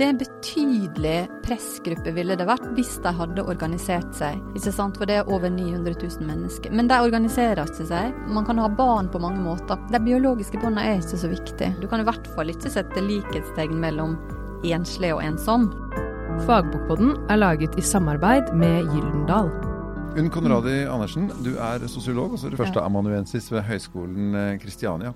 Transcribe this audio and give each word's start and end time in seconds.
Det 0.00 0.06
en 0.06 0.18
betydelig 0.18 1.28
pressgruppe 1.44 2.12
ville 2.16 2.32
det 2.32 2.46
vært 2.48 2.70
hvis 2.72 2.94
de 3.04 3.10
hadde 3.18 3.42
organisert 3.44 4.14
seg. 4.16 4.38
Ikke 4.56 4.72
sant? 4.72 4.96
For 4.96 5.04
det 5.04 5.18
er 5.20 5.28
over 5.28 5.52
900 5.52 5.92
000 5.92 6.24
mennesker. 6.24 6.72
Men 6.72 6.88
de 6.88 6.96
organiserer 7.04 7.60
ikke 7.68 7.84
seg. 7.90 8.16
Man 8.32 8.46
kan 8.48 8.62
ha 8.64 8.70
barn 8.78 9.10
på 9.12 9.20
mange 9.20 9.42
måter. 9.44 9.76
De 9.92 10.00
biologiske 10.00 10.56
båndene 10.62 10.86
er 10.88 11.02
ikke 11.02 11.20
så 11.20 11.28
viktige. 11.28 11.74
Du 11.82 11.84
kan 11.90 12.00
i 12.00 12.08
hvert 12.08 12.32
fall 12.32 12.48
ikke 12.48 12.72
sette 12.72 13.04
likhetstegn 13.10 13.76
mellom 13.84 14.16
enslig 14.64 15.12
og 15.18 15.20
ensom. 15.20 15.68
Fagbokboden 16.48 17.18
er 17.28 17.44
laget 17.44 17.76
i 17.76 17.84
samarbeid 17.84 18.54
med 18.56 18.88
Gyldendal. 18.94 19.52
Unn 20.16 20.32
Konradi 20.32 20.78
Andersen, 20.88 21.28
du 21.44 21.58
er 21.60 21.84
sosiolog 21.92 22.32
og 22.32 22.40
så 22.40 22.48
er 22.48 22.56
du 22.56 22.62
førsteamanuensis 22.64 23.52
ved 23.52 23.68
Høgskolen 23.68 24.32
eh, 24.32 24.54
Kristiania. 24.64 25.12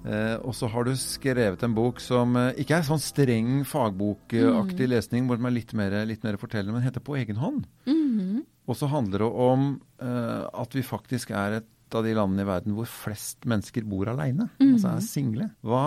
Eh, 0.00 0.36
og 0.40 0.54
så 0.56 0.68
har 0.72 0.86
du 0.86 0.94
skrevet 0.96 1.62
en 1.66 1.74
bok 1.76 2.00
som 2.00 2.36
eh, 2.40 2.62
ikke 2.62 2.78
er 2.78 2.86
sånn 2.86 3.02
streng 3.02 3.50
fagbokaktig 3.68 4.86
mm. 4.86 4.92
lesning, 4.94 5.26
hvor 5.28 5.40
den 5.40 5.50
er 5.50 5.56
litt 5.58 5.74
mer, 5.76 5.98
litt 6.08 6.24
mer 6.24 6.40
fortellende, 6.40 6.76
men 6.76 6.86
heter 6.86 7.04
'På 7.04 7.18
egen 7.20 7.40
hånd'. 7.40 7.66
Mm. 7.86 8.40
Og 8.70 8.78
så 8.78 8.88
handler 8.88 9.24
det 9.24 9.30
om 9.50 9.68
eh, 10.00 10.42
at 10.62 10.74
vi 10.76 10.86
faktisk 10.86 11.34
er 11.36 11.60
et 11.60 11.68
av 11.94 12.04
de 12.06 12.12
landene 12.14 12.44
i 12.44 12.48
verden 12.48 12.74
hvor 12.76 12.86
flest 12.86 13.46
mennesker 13.50 13.86
bor 13.88 14.08
aleine. 14.12 14.46
Mm. 14.60 14.76
Altså 14.76 14.92
er 14.92 15.00
single. 15.04 15.48
Hva, 15.66 15.82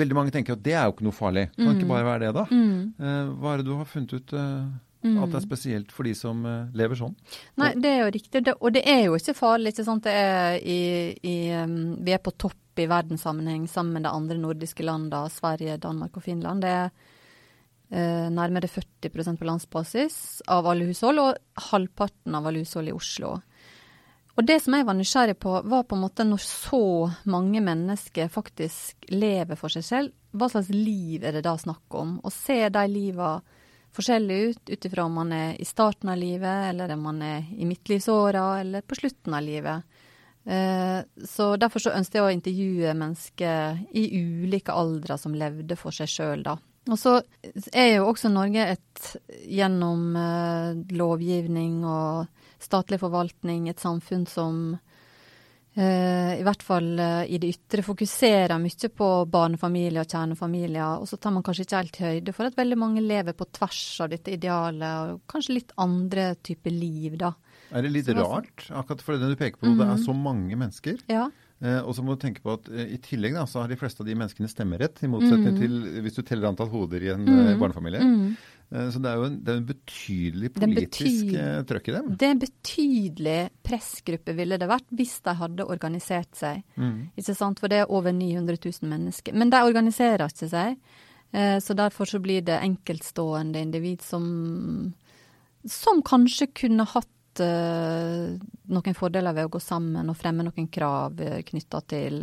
veldig 0.00 0.18
mange 0.18 0.34
tenker 0.34 0.56
at 0.56 0.64
det 0.64 0.74
er 0.76 0.84
jo 0.84 0.94
ikke 0.94 1.06
noe 1.08 1.16
farlig. 1.16 1.46
Kan 1.56 1.72
ikke 1.72 1.88
mm. 1.88 1.94
bare 1.94 2.08
være 2.10 2.26
det, 2.26 2.32
da? 2.36 2.44
Mm. 2.52 2.82
Eh, 2.98 3.32
hva 3.40 3.54
er 3.54 3.62
det 3.62 3.68
du 3.70 3.74
har 3.78 3.88
funnet 3.88 4.14
ut? 4.14 4.36
Eh, 4.36 4.68
Mm. 5.04 5.18
At 5.22 5.30
det 5.30 5.38
er 5.38 5.44
spesielt 5.44 5.92
for 5.94 6.08
de 6.08 6.14
som 6.18 6.40
uh, 6.42 6.70
lever 6.76 6.98
sånn. 6.98 7.14
Nei, 7.60 7.70
det 7.78 7.90
er 7.90 8.00
jo 8.02 8.14
riktig. 8.16 8.42
Det, 8.48 8.56
og 8.58 8.74
det 8.74 8.82
er 8.90 9.04
jo 9.06 9.18
ikke 9.18 9.36
farlig. 9.38 9.72
ikke 9.74 9.86
sant? 9.86 10.08
Er 10.10 10.58
i, 10.58 10.80
i, 11.22 11.36
vi 12.02 12.14
er 12.16 12.22
på 12.22 12.34
topp 12.34 12.82
i 12.82 12.88
verdenssammenheng 12.90 13.68
sammen 13.70 13.98
med 13.98 14.06
de 14.06 14.14
andre 14.14 14.38
nordiske 14.42 14.86
landene, 14.86 15.30
Sverige, 15.30 15.78
Danmark 15.82 16.18
og 16.18 16.24
Finland. 16.26 16.62
Det 16.62 16.72
er 16.74 16.90
eh, 17.90 18.26
nærmere 18.34 18.70
40% 18.70 19.38
på 19.38 19.48
landsbasis 19.48 20.18
av 20.50 20.66
alle 20.70 20.86
hushold, 20.90 21.22
og 21.22 21.68
halvparten 21.70 22.38
av 22.38 22.46
alle 22.46 22.62
hushold 22.62 22.90
i 22.90 22.96
Oslo. 22.96 23.36
Og 24.38 24.46
det 24.46 24.60
som 24.62 24.76
jeg 24.76 24.86
var 24.86 24.94
nysgjerrig 24.94 25.34
på, 25.42 25.56
var 25.66 25.86
på 25.86 25.96
en 25.96 26.04
måte 26.04 26.26
når 26.26 26.42
så 26.44 26.84
mange 27.26 27.62
mennesker 27.64 28.30
faktisk 28.30 29.08
lever 29.10 29.58
for 29.58 29.74
seg 29.74 29.86
selv, 29.86 30.14
hva 30.30 30.46
slags 30.52 30.70
liv 30.70 31.24
er 31.26 31.34
det 31.34 31.42
da 31.46 31.56
snakk 31.58 31.98
om? 31.98 32.18
Og 32.22 32.34
se 32.34 32.60
de 32.70 32.84
livene 32.90 33.57
forskjellig 33.96 34.38
ut 34.50 34.70
ut 34.70 34.84
ifra 34.84 35.04
om 35.04 35.16
man 35.20 35.32
er 35.32 35.56
i 35.60 35.66
starten 35.66 36.10
av 36.12 36.18
livet, 36.20 36.70
eller 36.70 36.92
om 36.94 37.06
man 37.08 37.22
er 37.22 37.48
i 37.56 37.66
midtlivsåra, 37.68 38.60
eller 38.60 38.86
på 38.86 38.98
slutten 38.98 39.34
av 39.34 39.42
livet. 39.42 39.98
Eh, 40.48 41.00
så 41.28 41.56
Derfor 41.56 41.82
så 41.82 41.92
ønsket 41.96 42.20
jeg 42.20 42.24
å 42.24 42.32
intervjue 42.32 42.94
mennesker 42.96 43.82
i 43.92 44.08
ulike 44.16 44.72
aldre 44.72 45.18
som 45.20 45.36
levde 45.36 45.76
for 45.76 45.94
seg 45.94 46.08
sjøl, 46.08 46.44
da. 46.46 46.56
Og 46.88 46.96
så 46.96 47.18
er 47.76 47.98
jo 47.98 48.06
også 48.08 48.30
Norge 48.32 48.64
et, 48.72 49.08
gjennom 49.44 50.14
eh, 50.16 50.78
lovgivning 50.96 51.82
og 51.84 52.28
statlig 52.62 53.00
forvaltning, 53.02 53.68
et 53.68 53.82
samfunn 53.82 54.24
som 54.28 54.78
I 55.78 56.42
hvert 56.42 56.62
fall 56.66 56.88
uh, 56.98 57.22
i 57.22 57.38
det 57.38 57.52
ytre 57.52 57.84
fokuserer 57.86 58.58
mye 58.58 58.88
på 58.90 59.08
barnefamilier 59.30 60.02
og 60.02 60.10
kjernefamilier. 60.10 61.02
Og 61.02 61.06
så 61.06 61.18
tar 61.22 61.34
man 61.36 61.44
kanskje 61.46 61.68
ikke 61.68 61.82
helt 61.82 62.00
høyde 62.02 62.34
for 62.34 62.48
at 62.48 62.58
veldig 62.58 62.78
mange 62.80 63.04
lever 63.04 63.36
på 63.38 63.46
tvers 63.60 63.82
av 64.02 64.10
dette 64.10 64.34
idealet, 64.34 65.12
og 65.14 65.20
kanskje 65.30 65.58
litt 65.60 65.76
andre 65.78 66.32
typer 66.42 66.74
liv, 66.74 67.14
da. 67.20 67.30
Er 67.68 67.84
det 67.84 67.92
litt 67.92 68.08
rart, 68.16 68.64
akkurat 68.72 69.04
for 69.04 69.20
det 69.20 69.28
du 69.28 69.36
peker 69.36 69.60
på, 69.60 69.68
mm. 69.68 69.76
det 69.76 69.84
er 69.84 69.92
mhm. 69.92 70.04
så 70.06 70.16
mange 70.16 70.58
mennesker? 70.58 71.02
Ja. 71.12 71.28
Uh, 71.58 71.80
og 71.82 71.94
så 71.94 72.04
må 72.06 72.14
du 72.14 72.22
tenke 72.22 72.42
på 72.42 72.54
at 72.54 72.68
i 72.70 73.00
tillegg 73.02 73.34
da, 73.34 73.46
så 73.50 73.62
har 73.62 73.70
de 73.70 73.78
fleste 73.78 74.02
av 74.02 74.08
de 74.08 74.14
menneskene 74.18 74.50
stemmerett, 74.50 75.02
i 75.02 75.10
motsetning 75.10 75.54
mm. 75.54 75.58
til 75.62 76.04
hvis 76.04 76.18
du 76.18 76.22
teller 76.22 76.50
antall 76.50 76.70
hoder 76.74 77.06
i 77.06 77.12
en 77.14 77.26
mm. 77.26 77.58
barnefamilie. 77.60 78.02
Mm. 78.02 78.30
Eh, 78.70 78.90
så 78.90 79.00
det 79.00 79.10
er 79.10 79.16
jo 79.20 79.26
en, 79.28 79.36
er 79.46 79.58
en 79.58 79.66
betydelig 79.68 80.52
politisk 80.56 81.00
betyd, 81.00 81.34
eh, 81.40 81.58
trøkk 81.68 81.88
i 81.88 81.96
dem. 81.96 82.08
Det 82.20 82.28
er 82.28 82.34
en 82.34 82.42
betydelig 82.42 83.38
pressgruppe 83.64 84.34
ville 84.36 84.60
det 84.60 84.68
vært 84.68 84.88
hvis 84.98 85.18
de 85.24 85.36
hadde 85.40 85.68
organisert 85.68 86.30
seg. 86.36 86.64
Mm. 86.76 87.10
Ikke 87.16 87.36
sant? 87.36 87.62
For 87.62 87.72
det 87.72 87.82
er 87.82 87.92
over 87.92 88.12
900 88.12 88.60
000 88.60 88.90
mennesker. 88.92 89.36
Men 89.38 89.52
de 89.54 89.62
organiserer 89.64 90.26
ikke 90.28 90.50
seg. 90.52 90.80
Eh, 91.32 91.58
så 91.64 91.76
derfor 91.76 92.08
så 92.08 92.20
blir 92.24 92.44
det 92.44 92.60
enkeltstående 92.60 93.62
individ 93.64 94.04
som, 94.04 94.26
som 95.64 96.02
kanskje 96.04 96.52
kunne 96.64 96.88
hatt 96.94 97.14
noen 97.38 98.96
fordeler 98.98 99.30
ved 99.36 99.46
å 99.46 99.50
gå 99.54 99.60
sammen 99.62 100.08
og 100.10 100.16
fremme 100.18 100.42
noen 100.42 100.64
krav 100.74 101.20
knytta 101.46 101.80
til 101.86 102.16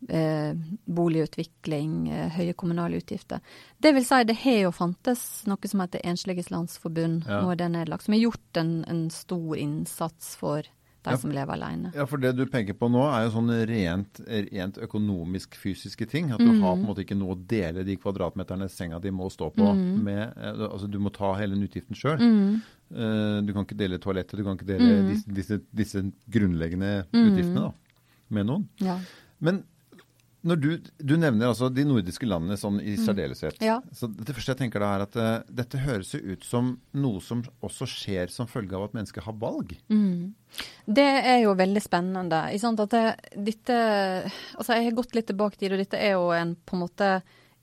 boligutvikling, 0.00 2.08
eh, 2.08 2.30
høye 2.36 2.54
kommunale 2.54 3.00
utgifter. 3.02 3.42
Det 3.78 3.92
vil 3.96 4.06
si, 4.06 4.22
det 4.24 4.38
har 4.44 4.60
jo 4.62 4.72
fantes 4.72 5.22
noe 5.50 5.70
som 5.70 5.82
heter 5.82 6.04
Ensliges 6.06 6.52
Landsforbund, 6.54 7.26
ja. 7.26 7.42
nå 7.42 7.52
er 7.52 7.60
det 7.60 7.70
nedlagt, 7.74 8.06
som 8.06 8.14
har 8.14 8.28
gjort 8.28 8.62
en, 8.62 8.72
en 8.88 9.08
stor 9.10 9.58
innsats 9.58 10.36
for 10.38 10.70
de 11.02 11.14
ja, 11.14 11.18
som 11.18 11.32
lever 11.32 11.52
alene. 11.52 11.92
Ja, 11.94 12.06
for 12.10 12.20
det 12.22 12.32
du 12.36 12.44
peker 12.50 12.74
på 12.78 12.88
nå 12.90 13.04
er 13.06 13.26
jo 13.26 13.34
sånne 13.36 13.58
rent, 13.70 14.20
rent 14.26 14.80
økonomisk 14.82 15.54
fysiske 15.58 16.08
ting. 16.10 16.32
At 16.34 16.42
du 16.42 16.50
mm. 16.50 16.62
har 16.64 16.74
på 16.74 16.82
en 16.82 16.88
måte 16.88 17.04
ikke 17.04 17.18
noe 17.18 17.36
å 17.36 17.38
dele 17.38 17.84
de 17.86 17.96
kvadratmeterne 18.00 18.68
senga 18.72 18.98
di 19.02 19.12
må 19.14 19.28
stå 19.32 19.52
på 19.54 19.70
mm. 19.78 19.86
med. 20.04 20.24
Eh, 20.34 20.64
altså 20.68 20.90
du 20.90 20.98
må 21.02 21.12
ta 21.14 21.32
hele 21.38 21.54
den 21.54 21.68
utgiften 21.68 21.98
sjøl. 21.98 22.18
Mm. 22.18 22.58
Uh, 22.88 23.38
du 23.44 23.52
kan 23.52 23.66
ikke 23.66 23.78
dele 23.78 24.00
toalettet, 24.00 24.38
du 24.40 24.46
kan 24.46 24.56
ikke 24.56 24.70
dele 24.70 24.90
mm. 24.90 25.08
disse, 25.12 25.34
disse, 25.38 25.58
disse, 25.76 26.04
grunnleggende 26.32 26.92
utgiftene 27.12 27.66
da, 27.66 27.98
med 28.32 28.48
noen. 28.48 28.64
Ja. 28.82 28.96
Men 29.44 29.60
når 30.46 30.60
du, 30.62 30.68
du, 31.02 31.16
nevner 31.18 31.50
altså 31.50 31.66
de 31.72 31.82
nordiske 31.82 32.26
landene 32.28 32.54
sånn 32.58 32.78
i 32.78 32.94
mm. 32.94 33.62
Ja. 33.64 33.80
Så 33.90 34.06
Det 34.06 34.34
første 34.36 34.52
jeg 34.52 34.60
tenker 34.60 34.82
da 34.84 34.90
er 34.94 35.04
at 35.08 35.18
uh, 35.18 35.30
dette 35.50 35.80
høres 35.82 36.12
jo 36.14 36.20
ut 36.22 36.46
som 36.46 36.76
noe 36.94 37.22
som 37.24 37.42
også 37.64 37.88
skjer 37.90 38.30
som 38.30 38.46
følge 38.50 38.76
av 38.78 38.86
at 38.86 38.94
mennesker 38.94 39.26
har 39.26 39.34
valg. 39.40 39.74
Mm. 39.90 40.30
Det 40.86 41.08
er 41.32 41.42
jo 41.42 41.56
veldig 41.58 41.82
spennende. 41.82 42.44
At 42.46 42.94
det, 42.94 43.02
dette, 43.34 43.80
altså 44.54 44.78
Jeg 44.78 44.88
har 44.88 44.96
gått 45.00 45.18
litt 45.18 45.28
tilbake 45.32 45.58
til 45.58 45.72
det, 45.72 45.74
og 45.74 45.84
dette 45.84 46.02
er 46.06 46.14
jo 46.14 46.30
en, 46.36 46.54
på 46.54 46.78
en 46.78 46.84
måte 46.86 47.10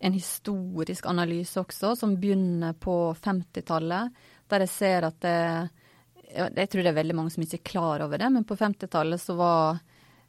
en 0.06 0.14
historisk 0.14 1.08
analyse 1.08 1.60
også, 1.62 1.96
som 1.96 2.20
begynner 2.20 2.76
på 2.76 3.16
50-tallet. 3.16 4.24
Der 4.52 4.66
jeg 4.66 4.74
ser 4.74 5.08
at 5.08 5.22
det, 5.24 5.40
Jeg 6.36 6.70
tror 6.70 6.84
det 6.84 6.92
er 6.92 7.00
veldig 7.00 7.16
mange 7.16 7.32
som 7.32 7.46
ikke 7.46 7.62
er 7.62 7.70
klar 7.72 8.04
over 8.04 8.20
det, 8.20 8.30
men 8.36 8.44
på 8.44 8.60
50-tallet 8.60 9.22
så 9.22 9.40
var 9.40 9.80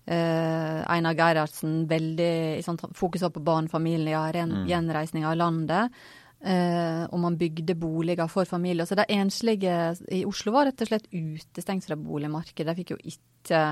Einar 0.06 1.17
Gerhardsen 1.19 1.81
veldig 1.91 2.62
sånn, 2.62 2.78
fokusa 2.94 3.33
på 3.34 3.43
barnefamilier, 3.43 4.39
mm. 4.47 4.62
gjenreisning 4.71 5.27
av 5.27 5.34
landet. 5.41 5.97
Uh, 6.47 7.09
og 7.11 7.19
man 7.22 7.39
bygde 7.41 7.75
boliger 7.81 8.28
for 8.31 8.47
familier. 8.47 8.87
Så 8.87 8.95
de 8.99 9.06
enslige 9.16 9.97
i 10.12 10.21
Oslo 10.28 10.53
var 10.55 10.69
rett 10.69 10.83
og 10.84 10.91
slett 10.91 11.09
utestengt 11.11 11.89
fra 11.89 11.97
boligmarkedet. 11.99 12.69
De 12.69 12.77
fikk 12.83 12.93
jo 12.95 12.99
ikke 13.03 13.62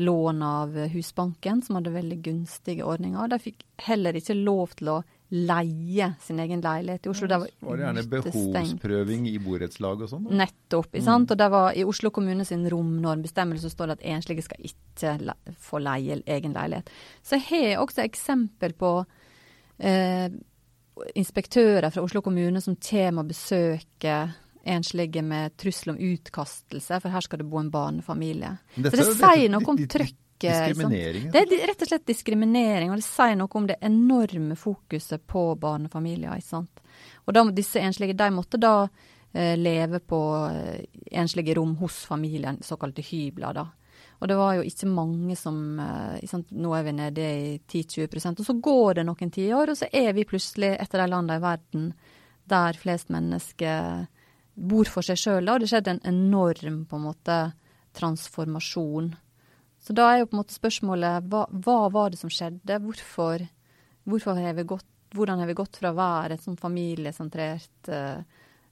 lån 0.00 0.42
av 0.42 0.76
Husbanken, 0.92 1.62
som 1.62 1.76
hadde 1.76 1.92
veldig 1.94 2.20
gunstige 2.24 2.86
ordninger. 2.88 3.28
De 3.28 3.38
fikk 3.42 3.64
heller 3.84 4.16
ikke 4.16 4.36
lov 4.38 4.76
til 4.78 4.94
å 4.94 5.00
leie 5.30 6.08
sin 6.20 6.40
egen 6.42 6.62
leilighet 6.64 7.06
i 7.06 7.10
Oslo. 7.12 7.28
Det 7.30 7.38
var, 7.38 7.78
gjerne 7.78 8.02
behovsprøving 8.10 9.28
i 9.30 9.36
borettslag 9.42 10.02
og 10.02 10.10
sånn? 10.10 10.26
Nettopp. 10.40 10.96
Mm. 10.96 11.10
Og 11.20 11.36
det 11.38 11.48
var 11.54 11.78
I 11.78 11.86
Oslo 11.86 12.10
kommune 12.14 12.46
sin 12.48 12.66
romnormbestemmelse 12.72 13.70
står 13.70 13.92
det 13.92 13.98
at 14.00 14.06
enslige 14.16 14.46
skal 14.48 14.70
ikke 14.72 15.14
le 15.22 15.36
få 15.62 15.82
leie 15.84 16.18
egen 16.26 16.56
leilighet. 16.56 16.90
Så 17.22 17.38
jeg 17.38 17.46
har 17.52 17.84
også 17.84 18.02
eksempel 18.02 18.74
på 18.80 18.92
eh, 19.78 20.26
inspektører 21.14 21.92
fra 21.94 22.02
Oslo 22.02 22.24
kommune 22.26 22.60
som 22.64 22.78
kommer 22.90 23.22
og 23.22 23.30
besøker 23.30 24.34
enslige 24.64 25.22
med 25.22 25.56
trussel 25.56 25.94
om 25.94 26.00
utkastelse, 26.00 27.00
for 27.00 27.12
her 27.12 27.24
skal 27.24 27.42
det 27.42 27.48
bo 27.50 27.60
en 27.60 27.70
barnefamilie. 27.70 28.56
så 28.76 28.90
det 28.90 29.06
sier 29.14 29.48
noe 29.52 29.64
om 29.66 29.78
trykket. 29.86 30.18
Diskriminering? 30.40 31.26
Det 31.32 31.40
er 31.42 31.66
rett 31.68 31.82
og 31.84 31.88
slett 31.90 32.06
diskriminering, 32.08 32.88
og 32.88 32.96
det 32.96 33.04
sier 33.04 33.34
noe 33.36 33.58
om 33.60 33.66
det 33.68 33.76
enorme 33.84 34.56
fokuset 34.56 35.26
på 35.28 35.42
barnefamilier. 35.60 36.32
ikke 36.32 36.48
sant? 36.48 36.80
Og 37.26 37.34
da, 37.36 37.44
disse 37.52 37.82
enslige 37.84 38.16
de 38.16 38.28
måtte 38.32 38.56
da 38.56 38.88
eh, 39.34 39.52
leve 39.60 40.00
på 40.00 40.20
eh, 40.48 40.86
enslige 41.12 41.58
rom 41.58 41.74
hos 41.82 42.06
familien, 42.08 42.62
såkalte 42.64 43.04
hybler. 43.04 43.52
da. 43.52 43.66
Og 44.20 44.28
det 44.28 44.36
var 44.36 44.54
jo 44.56 44.64
ikke 44.68 44.88
mange 44.88 45.36
som 45.36 45.80
eh, 45.80 46.40
Nå 46.50 46.72
er 46.76 46.86
vi 46.86 46.96
nede 46.96 47.26
i 47.26 47.52
10-20% 47.60 48.40
og 48.40 48.46
så 48.46 48.56
går 48.60 49.00
det 49.00 49.06
noen 49.08 49.32
tiår, 49.32 49.72
og 49.72 49.76
så 49.80 49.88
er 49.92 50.12
vi 50.16 50.28
plutselig 50.28 50.74
et 50.76 50.94
av 50.94 51.04
de 51.04 51.10
landene 51.12 51.36
i 51.36 51.44
verden 51.44 51.92
der 52.50 52.80
flest 52.80 53.12
mennesker 53.12 54.08
bor 54.60 54.88
for 54.90 55.06
seg 55.06 55.18
sjøl. 55.20 55.48
Og 55.48 55.62
det 55.62 55.70
skjedde 55.72 55.96
en 55.96 56.06
enorm 56.10 56.84
på 56.88 57.00
en 57.00 57.08
måte 57.08 57.40
transformasjon 57.96 59.14
så 59.80 59.96
da 59.96 60.10
er 60.12 60.20
jo 60.20 60.28
på 60.28 60.36
en 60.36 60.42
måte 60.42 60.56
spørsmålet 60.56 61.30
hva, 61.32 61.46
hva 61.64 61.78
var 61.92 62.12
det 62.12 62.20
som 62.20 62.32
skjedde? 62.32 62.80
Hvorfor, 62.84 63.46
hvorfor 64.08 64.40
har 64.40 64.56
vi 64.58 64.66
gått, 64.68 64.86
hvordan 65.16 65.40
har 65.40 65.48
vi 65.48 65.56
gått 65.56 65.80
fra 65.80 65.92
å 65.92 65.96
være 65.96 66.36
et 66.36 66.44
sånn 66.44 66.60
familiesentrert 66.60 67.88
uh, 67.88 68.20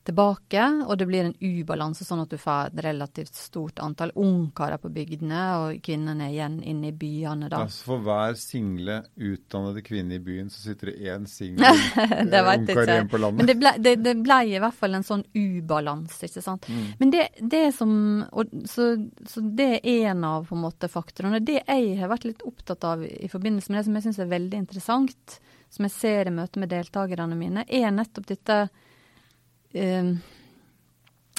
tilbake, 0.08 0.64
og 0.88 0.98
det 1.00 1.08
blir 1.10 1.28
en 1.28 1.36
ubalanse, 1.40 2.06
sånn 2.08 2.24
at 2.24 2.32
du 2.32 2.38
får 2.40 2.72
et 2.72 2.82
relativt 2.86 3.36
stort 3.36 3.82
antall 3.84 4.14
ungkarer 4.16 4.80
på 4.82 4.92
bygdene, 4.94 5.42
og 5.62 5.82
kvinnene 5.84 6.30
igjen 6.32 6.58
inne 6.64 6.92
i 6.92 6.96
byene, 6.96 7.50
da. 7.52 7.64
Altså 7.66 7.90
For 7.90 8.06
hver 8.06 8.38
single 8.40 9.02
utdannede 9.16 9.84
kvinne 9.86 10.18
i 10.18 10.24
byen, 10.24 10.52
så 10.54 10.64
sitter 10.64 10.92
det 10.94 11.12
én 11.12 11.28
singel 11.30 11.66
vet 11.68 12.32
jeg 12.32 12.48
ungkar 12.64 12.94
igjen 12.94 13.12
på 13.12 13.22
landet. 13.22 13.42
Men 13.42 13.52
det 13.52 13.58
ble, 13.60 13.76
det, 13.84 13.96
det 14.06 14.16
ble 14.24 14.40
i 14.48 14.64
hvert 14.64 14.80
fall 14.80 14.98
en 14.98 15.08
sånn 15.08 15.26
ubalanse, 15.36 16.24
ikke 16.30 16.46
sant. 16.46 16.70
Mm. 16.72 16.88
Men 17.02 17.14
det, 17.14 17.28
det 17.56 17.66
som 17.76 17.94
og, 18.32 18.58
så, 18.70 18.90
så 19.28 19.44
det 19.44 19.70
er 19.82 20.12
en 20.14 20.26
av 20.28 20.48
på 20.48 20.56
en 20.56 20.64
måte 20.64 20.90
faktorene. 20.92 21.44
Det 21.44 21.60
jeg 21.60 21.94
har 22.00 22.12
vært 22.12 22.28
litt 22.30 22.44
opptatt 22.48 22.88
av 22.88 23.04
i 23.06 23.30
forbindelse 23.32 23.72
med 23.72 23.82
det 23.82 23.88
som 23.90 23.98
jeg 23.98 24.08
syns 24.08 24.22
er 24.24 24.34
veldig 24.34 24.64
interessant, 24.64 25.40
som 25.74 25.88
jeg 25.88 25.96
ser 25.98 26.30
i 26.30 26.36
møte 26.36 26.62
med 26.62 26.72
deltakerne 26.72 27.36
mine, 27.36 27.66
er 27.68 27.92
nettopp 27.92 28.30
dette 28.30 28.62
eh, 28.68 28.84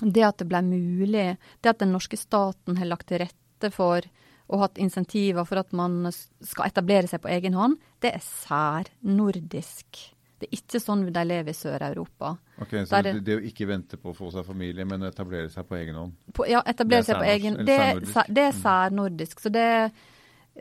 det 0.03 0.25
at 0.25 0.39
det 0.39 0.47
ble 0.51 0.61
mulig, 0.63 1.37
det 1.61 1.73
at 1.73 1.81
den 1.83 1.93
norske 1.95 2.17
staten 2.21 2.79
har 2.79 2.87
lagt 2.91 3.09
til 3.11 3.25
rette 3.25 3.71
for 3.75 4.07
og 4.49 4.63
hatt 4.63 4.79
insentiver 4.81 5.45
for 5.45 5.61
at 5.61 5.75
man 5.77 6.07
skal 6.09 6.71
etablere 6.71 7.09
seg 7.11 7.21
på 7.21 7.29
egen 7.35 7.53
hånd, 7.59 7.75
det 8.01 8.15
er 8.17 8.23
særnordisk. 8.25 9.99
Det 10.39 10.47
er 10.47 10.55
ikke 10.61 10.81
sånn 10.81 11.03
de 11.13 11.25
lever 11.27 11.51
i 11.51 11.57
Sør-Europa. 11.59 12.31
Ok, 12.63 12.71
Så 12.87 13.03
det, 13.03 13.25
det- 13.27 13.37
å 13.41 13.45
ikke 13.45 13.67
vente 13.67 13.99
på 13.99 14.13
å 14.13 14.17
få 14.17 14.31
seg 14.33 14.47
familie, 14.47 14.87
men 14.87 15.03
å 15.03 15.11
etablere 15.11 15.51
seg 15.51 15.67
på 15.69 15.77
egen 15.77 15.97
hånd. 15.99 16.13
På, 16.33 16.47
ja, 16.49 16.63
etablere 16.65 17.01
er 17.03 17.09
seg 17.11 17.17
på 17.19 17.29
egen. 17.35 17.59
Det, 17.67 17.79
er 17.79 18.01
det 18.33 18.45
er 18.45 18.53
Mm. 18.53 18.63
særnordisk. 18.63 19.41
Så 19.41 19.51
det 19.53 19.61
er 19.61 19.91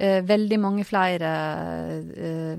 uh, 0.02 0.22
veldig 0.28 0.60
mange 0.60 0.84
flere 0.84 1.32
eh, 2.18 2.58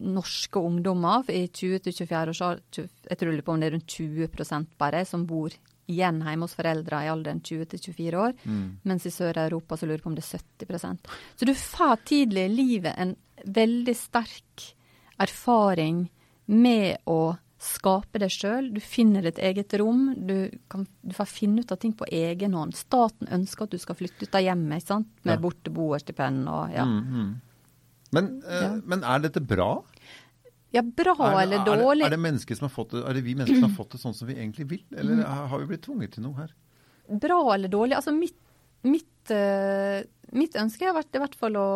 norske 0.00 0.60
ungdommer 0.60 1.28
i 1.30 1.46
20-24 1.46 2.32
års 2.32 2.40
alder, 2.46 2.88
jeg 3.10 3.18
tror 3.20 3.42
på 3.44 3.52
om 3.52 3.60
det 3.60 3.68
er 3.70 3.74
rundt 3.76 3.96
20% 3.96 4.70
bare, 4.80 5.04
som 5.08 5.26
bor 5.28 5.52
igjen 5.90 6.20
hjemme 6.22 6.46
hos 6.46 6.54
foreldre 6.54 7.02
i 7.04 7.10
alderen 7.10 7.40
20-24 7.44 8.16
år. 8.20 8.34
Mm. 8.44 8.78
Mens 8.86 9.06
i 9.06 9.12
Sør-Europa 9.12 9.76
så 9.76 9.88
lurer 9.88 9.98
jeg 9.98 10.06
på 10.06 10.12
om 10.12 10.16
det 10.18 10.24
er 10.24 10.44
70% 10.66 11.12
Så 11.36 11.48
du 11.48 11.54
får 11.58 11.96
tidlig 12.06 12.46
i 12.46 12.54
livet 12.54 12.94
en 12.96 13.16
veldig 13.44 13.96
sterk 13.98 14.66
erfaring 15.20 16.04
med 16.46 17.00
å 17.10 17.36
skape 17.60 18.20
deg 18.22 18.32
sjøl. 18.32 18.70
Du 18.72 18.80
finner 18.80 19.26
ditt 19.26 19.38
eget 19.42 19.74
rom. 19.76 20.14
Du, 20.16 20.48
kan, 20.72 20.86
du 21.04 21.12
får 21.16 21.28
finne 21.28 21.60
ut 21.60 21.72
av 21.74 21.80
ting 21.82 21.92
på 21.92 22.08
egen 22.08 22.54
hånd. 22.56 22.72
Staten 22.78 23.28
ønsker 23.28 23.66
at 23.66 23.74
du 23.74 23.80
skal 23.82 23.98
flytte 23.98 24.24
ut 24.24 24.38
av 24.38 24.46
hjemmet 24.46 24.80
ikke 24.80 24.92
sant? 24.94 25.10
med 25.24 25.36
Ja. 25.36 25.42
borteboerstipend 25.44 26.48
og 26.48 26.72
ja. 26.72 26.86
Mm, 26.88 27.04
mm. 27.12 27.30
Men, 28.12 28.42
eh, 28.48 28.62
Ja. 28.62 28.70
men 28.84 29.04
er 29.04 29.18
dette 29.20 29.40
bra? 29.40 29.84
Ja, 30.70 30.82
bra 30.82 31.14
Er, 31.18 31.42
eller 31.42 31.60
er, 31.60 31.64
dårlig? 31.66 32.04
er, 32.06 32.14
det 32.14 32.20
har 32.62 32.72
fått 32.74 32.92
det, 32.94 33.04
er 33.04 33.16
det 33.18 33.24
vi 33.26 33.34
mennesker 33.34 33.58
som 33.58 33.70
har 33.70 33.76
fått 33.76 33.96
det 33.96 34.02
sånn 34.02 34.14
som 34.14 34.28
vi 34.28 34.36
egentlig 34.38 34.68
vil? 34.70 34.84
Eller 34.96 35.24
har 35.26 35.48
har 35.50 35.62
vi 35.62 35.70
blitt 35.72 35.82
tvunget 35.86 36.14
til 36.16 36.26
noe 36.28 36.38
her? 36.44 36.52
bra 37.10 37.54
eller 37.54 37.68
dårlig? 37.68 37.96
Altså 37.96 38.12
mitt, 38.14 38.38
mitt, 38.82 39.30
eh, 39.30 40.02
mitt 40.32 40.56
ønske 40.56 40.86
har 40.86 40.96
vært 40.96 41.16
i 41.16 41.22
hvert 41.22 41.34
fall 41.38 41.58
å 41.58 41.70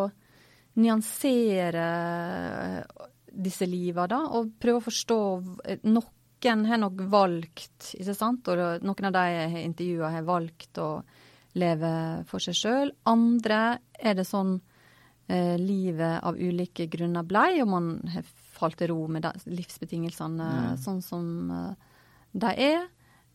nyansere 0.79 1.85
disse 3.35 3.67
liva, 3.67 4.07
da, 4.07 4.21
og 4.35 4.55
prøve 4.59 4.79
å 4.79 4.85
forstå 4.85 5.19
Noen 5.87 6.65
har 6.69 6.77
nok 6.77 6.99
valgt, 7.09 7.93
ikke 7.97 8.15
sant, 8.15 8.47
og 8.51 8.83
noen 8.85 9.07
av 9.09 9.15
de 9.15 9.23
jeg 9.31 9.51
har 9.53 9.63
intervjua 9.63 10.11
har 10.13 10.27
valgt 10.27 10.79
å 10.83 10.89
leve 11.55 11.91
for 12.29 12.43
seg 12.43 12.57
sjøl. 12.59 12.91
Andre 13.07 13.79
er 13.95 14.17
det 14.19 14.27
sånn 14.27 14.57
eh, 15.31 15.55
livet 15.57 16.19
av 16.27 16.37
ulike 16.37 16.85
grunner 16.91 17.25
blei, 17.27 17.61
og 17.63 17.71
man 17.71 17.89
har 18.13 18.27
falt 18.55 18.77
til 18.79 18.91
ro 18.93 19.01
med 19.11 19.25
livsbetingelsene 19.45 20.77
sånn 20.81 21.01
som 21.03 21.51
eh, 21.51 21.91
de 22.35 22.53
er. 22.69 22.87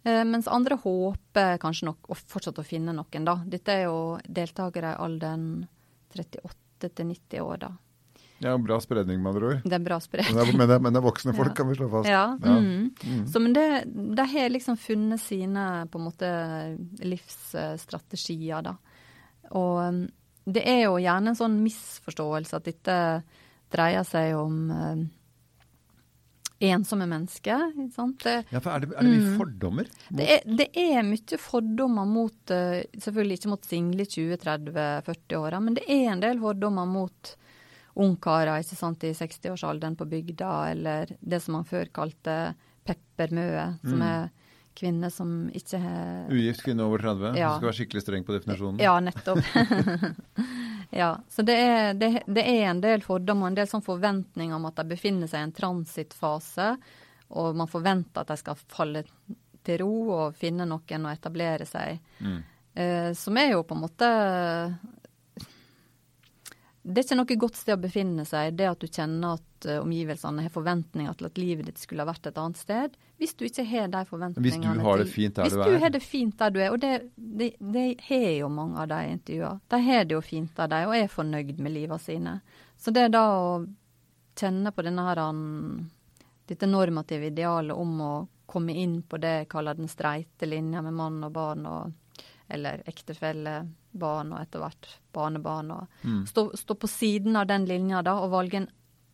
Eh, 0.05 0.23
mens 0.25 0.49
andre 0.49 0.79
håper 0.81 1.59
kanskje 1.61 1.91
nok 1.91 2.09
å 2.11 2.17
fortsette 2.17 2.63
å 2.63 2.67
finne 2.67 2.95
noen, 2.97 3.29
da. 3.29 3.37
Dette 3.45 3.77
er 3.77 3.87
jo 3.91 4.19
deltakere 4.25 4.95
i 4.95 5.01
alderen 5.05 5.47
38 6.17 6.91
til 6.97 7.11
90 7.13 7.45
år, 7.45 7.63
da. 7.67 7.71
Ja, 8.41 8.55
bra 8.57 8.79
spredning, 8.81 9.19
med 9.21 9.35
andre 9.35 9.49
ord. 9.51 9.65
Det 9.69 9.77
er 9.77 9.83
bra 9.85 9.99
spredning. 10.01 10.55
Men 10.57 10.65
det 10.65 10.77
er, 10.79 10.81
men 10.81 10.95
det 10.95 11.01
er, 11.03 11.05
voksne 11.05 11.35
folk, 11.37 11.51
Ja. 11.53 11.57
kan 11.59 11.69
vi 11.69 11.75
slå 11.77 11.91
fast. 11.93 12.09
Ja. 12.09 12.23
Ja. 12.41 12.55
Mm. 12.57 12.87
Mm. 13.05 13.27
Så, 13.29 13.43
men 13.45 13.53
det, 13.53 13.67
de 14.17 14.25
har 14.33 14.49
liksom 14.49 14.79
funnet 14.81 15.21
sine 15.21 15.67
på 15.93 16.01
en 16.01 16.07
måte 16.07 16.31
livsstrategier, 17.05 18.63
da. 18.65 18.77
Og 19.59 19.77
um, 19.85 20.01
det 20.51 20.65
er 20.67 20.85
jo 20.87 20.97
gjerne 21.03 21.33
en 21.35 21.39
sånn 21.39 21.59
misforståelse 21.63 22.57
at 22.59 22.69
dette 22.71 22.97
dreier 23.71 24.05
seg 24.05 24.35
om 24.37 24.71
um, 24.71 25.03
ensomme 26.61 27.07
mennesker. 27.09 27.63
Ja, 28.53 28.61
for 28.61 28.71
er 28.75 28.83
det, 28.85 28.91
er 28.93 29.03
det 29.03 29.11
mye 29.11 29.21
Mm. 29.31 29.37
fordommer? 29.39 29.87
det 30.13 30.27
er, 30.35 30.43
det 30.45 30.67
er 30.77 31.03
mye 31.07 31.39
fordommer 31.41 32.05
mot 32.07 32.51
eh, 32.53 32.83
Selvfølgelig 32.99 33.39
ikke 33.41 33.49
mot 33.55 33.65
single 33.65 34.03
i 34.05 34.11
20-30-40-åra, 34.11 35.61
men 35.65 35.75
det 35.79 35.87
er 35.89 36.11
en 36.13 36.21
del 36.21 36.39
fordommer 36.43 36.87
mot 36.87 37.37
ungkarer 38.01 38.61
i 38.61 38.63
60-årsalderen 38.67 39.97
på 39.99 40.07
bygda, 40.09 40.51
eller 40.75 41.07
det 41.21 41.41
som 41.43 41.57
man 41.59 41.65
før 41.65 41.89
kalte 41.93 42.55
peppermøe, 42.87 43.79
som 43.83 43.99
Mm. 43.99 44.03
er 44.07 44.29
kvinner 44.77 45.11
som 45.11 45.51
ikke 45.53 45.79
har 45.83 46.29
Ugift 46.31 46.63
kvinne 46.65 46.85
over 46.87 46.99
30? 47.03 47.35
Ja. 47.37 47.49
Du 47.51 47.57
skal 47.59 47.69
være 47.71 47.79
skikkelig 47.81 48.03
streng 48.05 48.25
på 48.25 48.37
definisjonen? 48.37 48.79
Ja, 48.81 48.95
nettopp. 49.01 49.41
ja, 50.91 51.11
så 51.31 51.43
det 51.47 51.55
er, 51.55 51.93
det, 51.95 52.11
det 52.27 52.43
er 52.43 52.65
en 52.71 52.81
del 52.83 53.05
fordommer 53.05 53.47
og 53.47 53.53
en 53.53 53.59
del 53.61 53.69
sånn 53.71 53.85
forventninger 53.87 54.57
om 54.57 54.67
at 54.67 54.81
de 54.81 54.89
befinner 54.91 55.31
seg 55.31 55.45
i 55.45 55.49
en 55.49 55.55
transittfase, 55.55 56.73
og 57.39 57.59
man 57.59 57.71
forventer 57.71 58.25
at 58.25 58.33
de 58.33 58.39
skal 58.41 58.59
falle 58.71 59.05
til 59.67 59.83
ro 59.85 59.93
og 60.17 60.39
finne 60.39 60.67
noen 60.67 61.07
å 61.07 61.13
etablere 61.13 61.67
seg. 61.69 62.01
Mm. 62.19 62.41
Eh, 62.75 63.11
som 63.19 63.39
er 63.39 63.53
jo 63.53 63.63
på 63.67 63.77
en 63.77 63.85
måte 63.85 64.09
Det 66.83 67.03
er 67.03 67.05
ikke 67.05 67.17
noe 67.19 67.37
godt 67.43 67.59
sted 67.61 67.75
å 67.77 67.81
befinne 67.83 68.25
seg, 68.25 68.55
det 68.57 68.65
at 68.71 68.81
du 68.81 68.87
kjenner 68.89 69.37
at 69.37 69.67
eh, 69.69 69.83
omgivelsene 69.83 70.47
har 70.47 70.53
forventninger 70.55 71.19
til 71.19 71.29
at 71.29 71.41
livet 71.41 71.69
ditt 71.69 71.83
skulle 71.83 72.07
ha 72.07 72.09
vært 72.09 72.31
et 72.31 72.41
annet 72.41 72.57
sted. 72.57 72.95
Hvis 73.21 73.35
du 73.37 73.45
ikke 73.45 73.67
har 73.69 73.91
de 73.93 74.01
forventningene 74.09 74.79
Hvis 74.79 74.81
du 74.81 74.87
har 74.87 75.03
det 75.03 75.11
fint 75.13 75.37
der 75.37 75.45
du 75.45 75.51
er. 75.51 75.61
Hvis 75.61 75.69
du 75.69 75.85
har 75.85 75.93
det 75.93 76.03
fint 76.05 76.39
der 76.41 76.55
du 76.55 76.59
er, 76.63 76.71
og 76.73 76.81
det, 76.81 76.95
det, 77.17 77.51
det 77.61 77.85
har 78.07 78.27
jo 78.39 78.49
mange 78.57 78.81
av 78.81 78.89
de 78.95 79.01
intervjuene. 79.13 79.61
De 79.69 79.83
har 79.91 80.09
det 80.09 80.17
jo 80.17 80.23
fint 80.25 80.57
der 80.57 80.73
de 80.73 80.81
og 80.89 80.97
er 80.97 81.13
fornøyd 81.13 81.61
med 81.61 81.77
livet 81.77 82.07
sine. 82.07 82.39
Så 82.81 82.97
det 82.97 83.07
er 83.11 83.13
da 83.13 83.25
å 83.37 83.55
kjenne 84.41 84.73
på 84.73 84.87
denne 84.87 85.05
her, 85.05 85.21
um, 85.29 85.91
dette 86.49 86.69
normative 86.71 87.29
idealet 87.29 87.77
om 87.77 88.01
å 88.01 88.13
komme 88.51 88.73
inn 88.73 89.03
på 89.05 89.21
det 89.21 89.35
jeg 89.43 89.51
kaller 89.53 89.77
den 89.77 89.91
streite 89.91 90.49
linja 90.49 90.81
med 90.83 90.97
mann 90.97 91.21
og 91.29 91.37
barn 91.37 91.69
og 91.69 91.93
eller 92.51 92.83
ektefelle, 92.91 93.61
barn 93.93 94.33
og 94.33 94.41
etter 94.41 94.59
hvert 94.61 94.87
barnebarn. 95.13 95.71
og 95.71 95.87
Mm. 96.05 96.27
stå, 96.27 96.51
stå 96.57 96.75
på 96.79 96.87
siden 96.89 97.37
av 97.37 97.47
den 97.47 97.65
linja 97.67 98.03
da, 98.03 98.15
og 98.21 98.31
velge 98.31 98.55
en, 98.57 98.69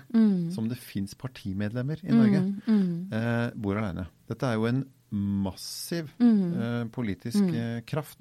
som 0.54 0.68
det 0.70 0.78
fins 0.78 1.16
partimedlemmer 1.16 1.98
i 2.04 2.12
Norge, 2.12 2.62
eh, 3.12 3.52
bor 3.56 3.76
alene. 3.78 4.08
Dette 4.28 4.44
er 4.44 4.54
jo 4.56 4.66
en 4.66 4.86
massiv 5.12 6.10
eh, 6.20 6.86
politisk 6.92 7.42
eh, 7.54 7.82
kraft 7.86 8.20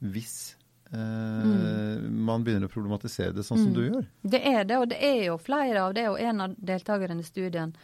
hvis 0.00 0.54
eh, 0.92 2.00
man 2.10 2.44
begynner 2.44 2.68
å 2.68 2.72
problematisere 2.72 3.32
det 3.34 3.44
sånn 3.46 3.58
som 3.58 3.72
Mm. 3.72 3.74
du 3.74 3.82
gjør. 3.90 4.06
Det 4.22 4.40
er 4.46 4.64
det, 4.64 4.76
og 4.78 4.88
det 4.88 4.98
er 5.02 5.24
jo 5.26 5.38
flere 5.38 5.76
av 5.82 5.94
det. 5.94 6.08
Og 6.08 6.18
en 6.20 6.40
av 6.40 6.54
deltakerne 6.56 7.20
i 7.20 7.22
studien 7.22 7.74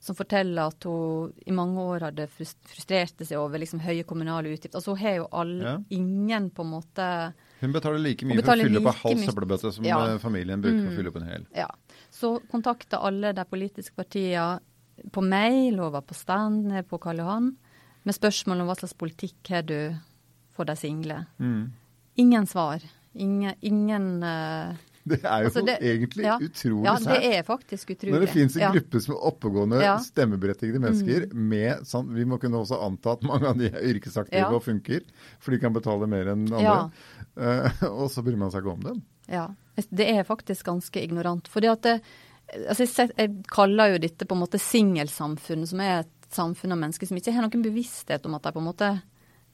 som 0.00 0.16
forteller 0.16 0.66
at 0.66 0.82
hun 0.84 1.32
i 1.46 1.52
mange 1.52 1.78
år 1.78 2.00
hadde 2.10 2.26
frus- 2.28 2.56
frustrerte 2.66 3.24
seg 3.24 3.38
over 3.38 3.58
liksom 3.58 3.80
høye 3.80 4.04
kommunale 4.04 4.48
utgifter. 4.50 4.74
Altså 4.80 4.96
hun 4.96 4.98
har 4.98 5.14
jo 5.16 5.28
all, 5.32 5.60
Ja. 5.62 5.78
ingen 5.90 6.50
på 6.50 6.62
en 6.64 6.70
måte 6.72 7.34
Hun 7.60 7.72
betaler 7.72 7.98
like 8.02 8.24
mye 8.26 8.34
mye 8.34 8.42
for 8.42 8.52
å 8.52 8.56
fylle 8.62 8.80
like 8.80 8.88
en 8.88 9.16
halv 9.16 9.18
søppelbøtte 9.28 9.72
som 9.72 9.84
Ja. 9.84 10.06
eh, 10.14 10.18
familien 10.18 10.60
bruker 10.60 10.82
for 10.82 10.88
å 10.88 10.92
Mm. 10.92 10.96
fylle 10.96 11.08
opp 11.08 11.16
en 11.16 11.28
hel. 11.28 11.46
Ja. 11.54 11.68
Så 12.10 12.40
kontakta 12.50 12.98
alle 13.00 13.32
de 13.32 13.44
politiske 13.44 13.94
partiene 13.96 14.58
på 15.12 15.22
mail 15.22 15.78
over 15.78 15.90
var 15.92 16.02
på 16.02 16.14
stand 16.14 16.64
nede 16.66 16.82
på 16.88 16.98
Karl 17.00 17.18
Johan 17.18 17.56
med 18.04 18.14
spørsmål 18.14 18.60
om 18.60 18.66
hva 18.68 18.76
slags 18.76 18.94
politikk 18.94 19.48
har 19.48 19.62
du 19.62 19.94
for 20.50 20.64
de 20.64 20.74
single. 20.74 21.26
Mm. 21.38 21.70
Ingen 22.16 22.46
svar. 22.46 22.82
Ingen, 23.14 23.54
ingen 23.60 24.22
uh, 24.22 24.74
Det 25.04 25.18
er 25.24 25.42
jo 25.42 25.48
Altså, 25.50 25.62
det- 25.66 25.78
egentlig 25.82 26.24
ja. 26.24 26.36
utrolig 26.40 26.84
Ja, 26.86 26.94
det 27.02 27.34
er 27.36 27.42
faktisk 27.42 27.90
utrolig. 27.90 28.12
Når 28.14 28.20
det 28.20 28.30
finnes 28.30 28.56
en 28.56 28.62
ja. 28.62 28.70
gruppe 28.72 29.00
som 29.02 29.14
er 29.16 29.24
oppegående, 29.30 29.80
Ja. 29.82 29.96
stemmeberettigede 29.98 30.78
mennesker 30.80 31.26
med 31.34 31.82
sånn, 31.88 32.12
Vi 32.14 32.24
må 32.24 32.38
kunne 32.40 32.60
også 32.62 32.78
anta 32.86 33.12
at 33.16 33.22
mange 33.22 33.48
av 33.48 33.58
de 33.58 33.66
er 33.66 33.82
yrkesaktive 33.94 34.52
og 34.54 34.62
funker, 34.62 35.00
for 35.40 35.50
de 35.50 35.58
kan 35.58 35.72
betale 35.74 36.06
mer 36.08 36.26
enn 36.32 36.46
andre. 36.52 36.90
Eh, 37.36 37.82
og 37.90 38.08
så 38.10 38.22
bryr 38.22 38.36
man 38.38 38.50
seg 38.52 38.62
ikke 38.62 38.72
om 38.76 38.80
dem. 38.80 39.02
Ja, 39.28 39.48
det 39.90 40.08
er 40.08 40.22
faktisk 40.24 40.64
ganske 40.66 41.02
ignorant. 41.02 41.48
Fordi 41.48 41.66
at 41.72 41.82
det, 41.82 42.00
altså 42.68 42.84
jeg, 42.86 42.88
set- 42.88 43.16
jeg 43.18 43.42
kaller 43.50 43.92
jo 43.94 43.98
dette 43.98 44.24
på 44.28 44.36
en 44.36 44.42
måte 44.46 44.60
singelsamfunn, 44.60 45.66
som 45.66 45.80
er 45.80 46.00
et 46.04 46.08
samfunn 46.32 46.72
av 46.72 46.78
mennesker 46.78 47.06
som 47.08 47.16
ikke 47.18 47.32
har 47.34 47.42
noen 47.44 47.62
bevissthet 47.64 48.24
om 48.26 48.34
at 48.38 48.42
de 48.46 48.52
på 48.52 48.60
en 48.62 48.70
måte 48.70 49.02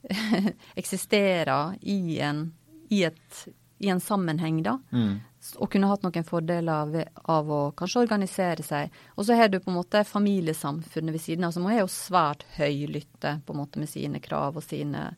eksisterer 0.74 1.74
i 1.80 2.18
en, 2.20 2.52
i 2.88 3.02
et, 3.04 3.48
i 3.78 3.88
en 3.88 4.00
sammenheng, 4.00 4.62
da. 4.62 4.78
Mm. 4.92 5.18
Og 5.62 5.70
kunne 5.72 5.88
hatt 5.88 6.02
noen 6.04 6.26
fordeler 6.26 6.88
ved, 6.92 7.20
av 7.30 7.50
å 7.50 7.60
kanskje 7.78 8.02
organisere 8.02 8.64
seg. 8.66 8.94
Og 9.16 9.28
så 9.28 9.36
har 9.38 9.50
du 9.50 9.60
på 9.62 9.70
en 9.70 9.78
måte 9.78 10.02
familiesamfunnet 10.04 11.14
ved 11.14 11.22
siden 11.22 11.46
av, 11.46 11.54
som 11.54 11.68
er 11.70 11.80
jo 11.82 11.92
svært 11.92 12.44
høylytte 12.58 13.38
på 13.46 13.54
en 13.54 13.60
måte 13.62 13.80
med 13.80 13.90
sine 13.90 14.20
krav 14.24 14.58
og 14.58 14.66
sine 14.66 15.10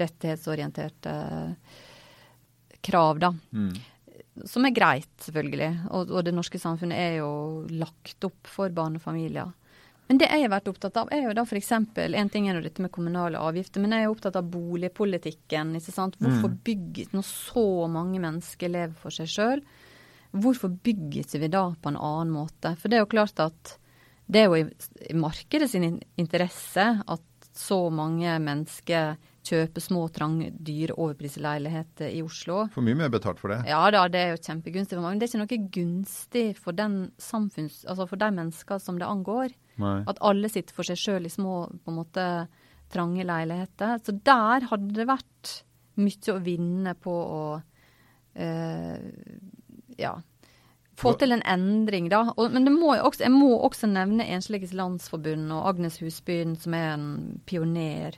rettighetsorienterte 0.00 1.12
krav, 2.86 3.20
da. 3.20 3.32
Mm. 3.52 3.76
Som 4.48 4.66
er 4.68 4.74
greit, 4.76 5.12
selvfølgelig. 5.24 5.70
Og, 5.90 6.10
og 6.12 6.24
det 6.26 6.34
norske 6.36 6.60
samfunnet 6.60 6.98
er 7.00 7.14
jo 7.20 7.30
lagt 7.72 8.26
opp 8.28 8.50
for 8.50 8.72
barnefamilier. 8.74 9.52
Men 10.08 10.20
det 10.20 10.28
jeg 10.30 10.44
har 10.44 10.52
vært 10.52 10.68
opptatt 10.70 10.98
av, 11.00 11.08
er 11.10 11.24
jo 11.26 11.32
da 11.34 11.42
f.eks. 11.42 11.72
En 11.72 12.30
ting 12.30 12.46
er 12.48 12.58
jo 12.58 12.62
dette 12.62 12.82
med 12.84 12.92
kommunale 12.94 13.40
avgifter, 13.42 13.82
men 13.82 13.94
jeg 13.96 14.06
er 14.06 14.12
opptatt 14.12 14.36
av 14.38 14.46
boligpolitikken. 14.50 15.74
Hvorfor 15.74 16.50
Mm. 16.50 16.60
bygger 16.62 17.06
Når 17.12 17.24
så 17.24 17.88
mange 17.90 18.20
mennesker 18.20 18.68
lever 18.68 18.94
for 18.94 19.10
seg 19.10 19.26
sjøl, 19.26 19.62
hvorfor 20.32 20.68
bygges 20.70 21.34
vi 21.34 21.48
da 21.48 21.74
på 21.74 21.88
en 21.88 21.96
annen 21.96 22.30
måte? 22.30 22.76
For 22.78 22.88
det 22.88 22.98
er 22.98 23.04
jo 23.06 23.14
klart 23.16 23.40
at 23.40 23.78
det 24.28 24.42
er 24.42 24.46
jo 24.46 24.54
i, 24.54 24.70
i 25.10 25.14
markedet 25.14 25.70
sin 25.70 26.00
interesse 26.16 27.02
at 27.06 27.20
så 27.56 27.90
mange 27.90 28.38
mennesker 28.42 29.16
kjøper 29.46 29.80
små, 29.80 30.08
trange, 30.12 30.50
dyre, 30.50 30.96
overprisleiligheter 30.98 32.10
i 32.10 32.22
Oslo. 32.22 32.66
For 32.74 32.82
mye 32.82 32.98
mer 32.98 33.12
betalt 33.14 33.38
for 33.40 33.54
det. 33.54 33.62
Ja 33.70 33.84
da, 33.94 34.08
det 34.10 34.20
er 34.20 34.34
jo 34.34 34.42
kjempegunstig 34.42 34.96
for 34.96 35.04
mange. 35.04 35.14
Men 35.16 35.22
det 35.22 35.28
er 35.28 35.32
ikke 35.32 35.44
noe 35.44 35.70
gunstig 35.76 36.46
for, 36.58 36.76
den 36.76 36.98
samfunns, 37.22 37.84
altså 37.86 38.08
for 38.10 38.20
de 38.20 38.30
mennesker 38.34 38.82
som 38.82 38.98
det 38.98 39.06
angår. 39.06 39.54
Nei. 39.82 39.98
At 40.08 40.20
alle 40.24 40.48
sitter 40.52 40.76
for 40.76 40.88
seg 40.88 41.00
sjøl 41.00 41.28
i 41.28 41.32
små, 41.32 41.66
på 41.84 41.92
en 41.92 41.98
måte 41.98 42.26
trange 42.92 43.26
leiligheter. 43.26 43.98
Så 44.04 44.14
der 44.24 44.68
hadde 44.70 44.94
det 44.96 45.08
vært 45.08 45.52
mye 46.00 46.32
å 46.32 46.40
vinne 46.44 46.94
på 47.00 47.12
å 47.12 47.42
eh, 48.36 49.04
ja, 50.00 50.14
få 51.00 51.12
til 51.20 51.36
en 51.36 51.44
endring, 51.48 52.08
da. 52.12 52.22
Og, 52.36 52.52
men 52.54 52.68
det 52.68 52.74
må 52.74 52.94
jeg, 52.94 53.04
også, 53.08 53.24
jeg 53.26 53.34
må 53.34 53.52
også 53.68 53.90
nevne 53.90 54.28
Ensliges 54.36 54.74
Landsforbund 54.76 55.52
og 55.54 55.70
Agnes 55.72 56.00
Husbyen, 56.02 56.56
som 56.60 56.76
er 56.76 56.92
en 56.94 57.08
pioner, 57.48 58.16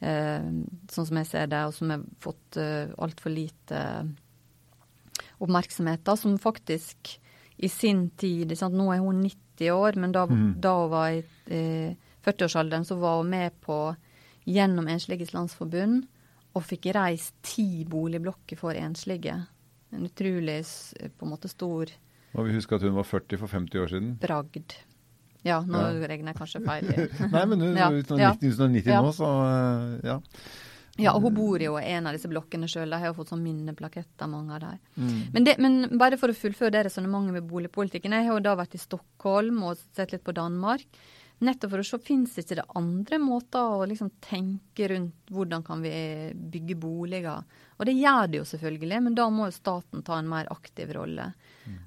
eh, 0.00 0.48
sånn 0.90 1.10
som 1.10 1.22
jeg 1.22 1.30
ser 1.30 1.50
det, 1.52 1.64
og 1.68 1.76
som 1.76 1.94
har 1.94 2.06
fått 2.22 2.58
uh, 2.60 2.90
altfor 3.02 3.34
lite 3.34 3.82
oppmerksomhet, 5.38 6.02
da, 6.06 6.16
som 6.18 6.38
faktisk 6.42 7.18
i 7.58 7.70
sin 7.70 8.08
tid 8.18 8.54
sant? 8.58 8.76
Nå 8.78 8.90
er 8.94 9.02
hun 9.02 9.22
90 9.22 9.47
år, 9.74 9.96
men 9.98 10.12
da, 10.14 10.26
mm. 10.30 10.54
da 10.62 10.72
hun 10.82 10.90
var 10.92 11.08
i 11.10 11.22
eh, 11.50 11.96
40-årsalderen, 12.24 12.84
så 12.86 12.96
var 13.00 13.18
hun 13.22 13.30
med 13.30 13.52
på 13.64 13.78
gjennom 14.48 14.86
Ensliges 14.88 15.34
Landsforbund 15.34 16.06
og 16.56 16.64
fikk 16.64 16.86
reist 16.96 17.34
ti 17.44 17.84
boligblokker 17.88 18.56
for 18.58 18.72
enslige. 18.78 19.34
En 19.92 20.04
utrolig 20.08 20.60
på 21.18 21.24
en 21.26 21.32
måte 21.32 21.48
stor 21.48 21.90
Må 22.36 22.44
vi 22.44 22.52
huske 22.56 22.76
at 22.76 22.82
hun 22.84 22.94
var 22.96 23.06
40 23.08 23.38
for 23.40 23.48
50 23.48 23.78
år 23.82 23.88
siden. 23.88 24.08
bragd. 24.20 24.74
Ja, 25.44 25.60
nå 25.64 25.78
Ja. 25.78 26.06
regner 26.08 26.32
jeg 26.34 26.36
kanskje 26.36 26.60
feil. 26.64 26.88
Nei, 27.34 27.44
men 27.46 27.60
hun 27.60 27.76
Ja, 27.76 27.88
er 27.90 28.02
uten 28.02 28.18
1990 28.20 28.86
Ja. 28.92 29.00
nå, 29.02 29.12
så 29.16 29.28
eh, 29.48 30.08
ja. 30.10 30.18
Ja, 30.98 31.12
og 31.14 31.22
hun 31.22 31.36
bor 31.36 31.62
jo 31.62 31.76
i 31.78 31.90
en 31.92 32.08
av 32.10 32.16
disse 32.16 32.30
blokkene 32.30 32.66
sjøl. 32.70 32.90
De 32.90 32.98
har 32.98 33.12
jo 33.12 33.16
fått 33.20 33.30
sånn 33.30 33.44
minneplaketter, 33.44 34.30
mange 34.30 34.56
av 34.56 34.64
dem. 34.64 34.80
Mm. 34.98 35.20
Men, 35.34 35.52
men 35.62 36.00
bare 36.00 36.18
for 36.18 36.32
å 36.32 36.36
fullføre 36.36 36.74
det 36.74 36.88
resonnementet 36.88 37.36
med 37.36 37.46
boligpolitikken. 37.46 38.16
Jeg 38.16 38.26
har 38.26 38.40
jo 38.40 38.46
da 38.48 38.56
vært 38.58 38.74
i 38.74 38.82
Stockholm 38.82 39.62
og 39.68 39.78
sett 39.94 40.14
litt 40.14 40.26
på 40.26 40.34
Danmark. 40.34 40.86
Nettopp 41.38 41.70
for 41.70 41.84
å 41.84 41.86
se 41.86 41.98
fins 42.02 42.32
ikke 42.40 42.56
det 42.58 42.64
andre 42.80 43.20
måter 43.22 43.76
å 43.76 43.84
liksom 43.86 44.10
tenke 44.24 44.88
rundt 44.90 45.30
hvordan 45.30 45.62
kan 45.66 45.84
vi 45.84 45.92
bygge 46.34 46.74
boliger. 46.82 47.44
Og 47.78 47.86
det 47.86 47.94
gjør 47.94 48.32
det 48.32 48.40
jo 48.40 48.48
selvfølgelig, 48.50 48.98
men 49.06 49.18
da 49.18 49.28
må 49.30 49.46
jo 49.46 49.54
staten 49.54 50.02
ta 50.06 50.18
en 50.18 50.30
mer 50.30 50.50
aktiv 50.50 50.90
rolle. 50.96 51.28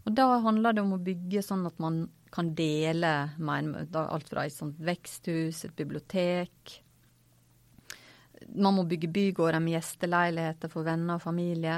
Og 0.06 0.16
da 0.16 0.30
handler 0.46 0.78
det 0.78 0.86
om 0.86 0.96
å 0.96 1.02
bygge 1.04 1.44
sånn 1.44 1.68
at 1.68 1.84
man 1.84 2.06
kan 2.32 2.54
dele 2.56 3.12
mer, 3.44 3.68
alt 4.00 4.32
fra 4.32 4.48
et 4.48 4.56
sånt 4.56 4.80
veksthus, 4.80 5.66
et 5.68 5.76
bibliotek. 5.76 6.78
Man 8.56 8.76
må 8.76 8.86
bygge 8.90 9.12
bygårder 9.12 9.64
med 9.64 9.78
gjesteleiligheter 9.78 10.72
for 10.72 10.88
venner 10.88 11.20
og 11.20 11.24
familie. 11.24 11.78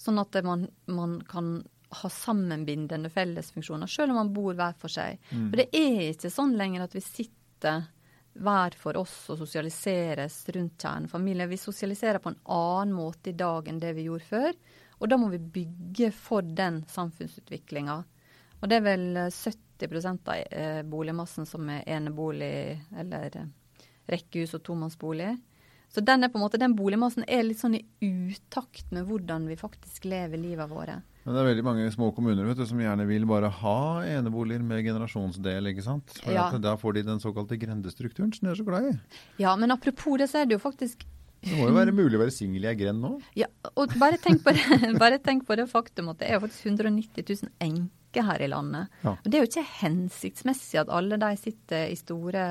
Sånn 0.00 0.20
at 0.20 0.36
man, 0.44 0.66
man 0.90 1.20
kan 1.28 1.54
ha 1.92 2.08
sammenbindende 2.08 3.10
fellesfunksjoner, 3.12 3.86
selv 3.86 4.12
om 4.12 4.22
man 4.22 4.32
bor 4.34 4.56
hver 4.56 4.76
for 4.80 4.92
seg. 4.92 5.20
Mm. 5.30 5.48
For 5.50 5.60
det 5.60 5.68
er 5.76 5.98
ikke 6.10 6.32
sånn 6.32 6.54
lenger 6.58 6.86
at 6.86 6.96
vi 6.96 7.04
sitter 7.04 7.84
hver 8.32 8.76
for 8.80 8.96
oss 8.96 9.16
og 9.32 9.42
sosialiseres 9.42 10.38
rundt 10.56 10.80
kjernefamilien. 10.80 11.50
Vi 11.50 11.60
sosialiserer 11.60 12.22
på 12.22 12.32
en 12.32 12.40
annen 12.48 12.94
måte 12.96 13.30
i 13.30 13.36
dag 13.36 13.68
enn 13.68 13.80
det 13.82 13.92
vi 13.98 14.06
gjorde 14.08 14.28
før. 14.28 14.56
Og 15.02 15.10
da 15.10 15.18
må 15.18 15.28
vi 15.32 15.42
bygge 15.42 16.12
for 16.14 16.46
den 16.46 16.82
samfunnsutviklinga. 16.88 17.98
Og 18.62 18.70
det 18.70 18.78
er 18.78 18.86
vel 18.86 19.06
eh, 19.18 19.32
70% 19.34 20.30
av 20.30 20.44
eh, 20.46 20.82
boligmassen 20.86 21.48
som 21.48 21.68
er 21.74 21.82
enebolig 21.90 22.78
eller 22.98 23.38
eh, 23.40 23.48
rekkehus 24.12 24.54
og 24.56 24.62
tomannsbolig. 24.68 25.32
Så 25.92 26.00
den, 26.00 26.24
måte, 26.40 26.56
den 26.60 26.72
boligmassen 26.76 27.24
er 27.28 27.42
litt 27.44 27.60
sånn 27.60 27.74
i 27.76 27.82
utakt 28.00 28.88
med 28.94 29.04
hvordan 29.08 29.44
vi 29.50 29.58
faktisk 29.60 30.06
lever 30.08 30.40
livet 30.40 30.70
våre. 30.70 31.02
Men 31.22 31.36
det 31.36 31.42
er 31.42 31.48
veldig 31.52 31.64
mange 31.66 31.90
små 31.94 32.08
kommuner 32.16 32.48
vet 32.48 32.58
du, 32.58 32.64
som 32.66 32.80
gjerne 32.82 33.04
vil 33.06 33.26
bare 33.28 33.50
ha 33.60 33.76
eneboliger 34.08 34.64
med 34.66 34.82
generasjonsdel, 34.86 35.68
ikke 35.70 35.84
sant. 35.84 36.16
For 36.18 36.32
Ja. 36.32 36.48
da 36.58 36.72
får 36.80 36.94
de 36.96 37.02
den 37.10 37.20
såkalte 37.22 37.58
grendestrukturen 37.60 38.32
som 38.34 38.48
de 38.48 38.52
er 38.54 38.58
så 38.58 38.64
glad 38.66 38.88
i. 38.88 38.98
Ja, 39.38 39.54
men 39.56 39.70
apropos 39.70 40.18
det, 40.18 40.30
så 40.32 40.40
er 40.42 40.46
det 40.46 40.58
jo 40.58 40.64
faktisk 40.64 41.04
Det 41.42 41.58
må 41.58 41.66
jo 41.68 41.74
være 41.74 41.90
mulig 41.92 42.14
å 42.14 42.22
være 42.22 42.30
singel 42.30 42.64
i 42.64 42.68
ei 42.70 42.74
grend 42.78 43.02
nå. 43.02 43.20
Ja, 43.34 43.48
og 43.76 43.92
bare 43.98 44.16
tenk, 44.16 44.44
på 44.44 44.52
det, 44.54 44.62
bare 45.02 45.18
tenk 45.18 45.44
på 45.44 45.56
det 45.58 45.66
faktum 45.68 46.08
at 46.12 46.18
det 46.20 46.30
er 46.30 46.38
faktisk 46.38 46.66
190 46.70 47.24
000 47.26 47.50
enker 47.60 48.22
her 48.28 48.40
i 48.42 48.46
landet. 48.46 48.86
Ja. 49.02 49.16
Og 49.18 49.24
det 49.26 49.34
er 49.34 49.42
jo 49.42 49.50
ikke 49.50 49.66
hensiktsmessig 49.82 50.78
at 50.84 50.88
alle 50.88 51.18
de 51.18 51.32
sitter 51.36 51.90
i 51.90 51.96
store 51.98 52.44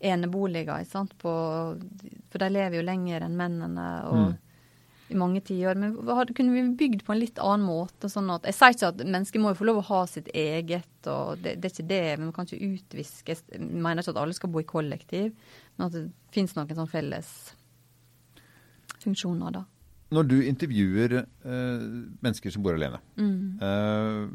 eneboliger, 0.00 0.80
ikke 0.80 0.90
sant? 0.90 1.12
På, 1.18 1.32
for 2.30 2.38
de 2.38 2.48
lever 2.50 2.78
jo 2.80 2.82
lenger 2.86 3.22
enn 3.26 3.36
mennene 3.36 3.88
og 4.08 4.16
Mm. 4.30 4.38
i 5.10 5.14
mange 5.18 5.40
tiår. 5.42 5.74
Men 5.76 5.96
hadde- 6.06 6.34
kunne 6.34 6.52
vi 6.54 6.62
bygd 6.88 7.02
på 7.04 7.12
en 7.12 7.18
litt 7.20 7.38
annen 7.38 7.66
måte? 7.66 8.08
sånn 8.08 8.30
at, 8.34 8.44
Jeg 8.44 8.54
sier 8.54 8.70
ikke 8.74 8.88
at 8.88 9.06
mennesker 9.06 9.40
må 9.40 9.48
jo 9.50 9.58
få 9.58 9.66
lov 9.66 9.76
å 9.82 9.86
ha 9.88 10.04
sitt 10.06 10.28
eget, 10.32 10.86
og 11.06 11.42
det, 11.42 11.60
det 11.60 11.64
er 11.72 11.74
ikke 11.82 11.88
det, 11.88 12.18
men 12.18 12.28
vi 12.28 12.32
kan 12.32 12.46
ikke 12.46 12.78
utviske 12.78 13.36
Jeg 13.52 13.60
mener 13.60 14.02
ikke 14.02 14.10
at 14.16 14.22
alle 14.22 14.32
skal 14.34 14.50
bo 14.50 14.60
i 14.60 14.62
kollektiv, 14.64 15.32
men 15.78 15.86
at 15.86 15.92
det 15.92 16.10
finnes 16.32 16.54
noen 16.54 16.68
sånn 16.76 16.88
felles 16.88 17.54
funksjoner, 19.00 19.52
da. 19.52 19.64
Når 20.12 20.26
du 20.28 20.36
intervjuer 20.42 21.12
eh, 21.20 21.84
mennesker 22.22 22.50
som 22.52 22.62
bor 22.62 22.74
alene, 22.74 22.98
Mm. 23.16 23.60
eh, 23.62 24.28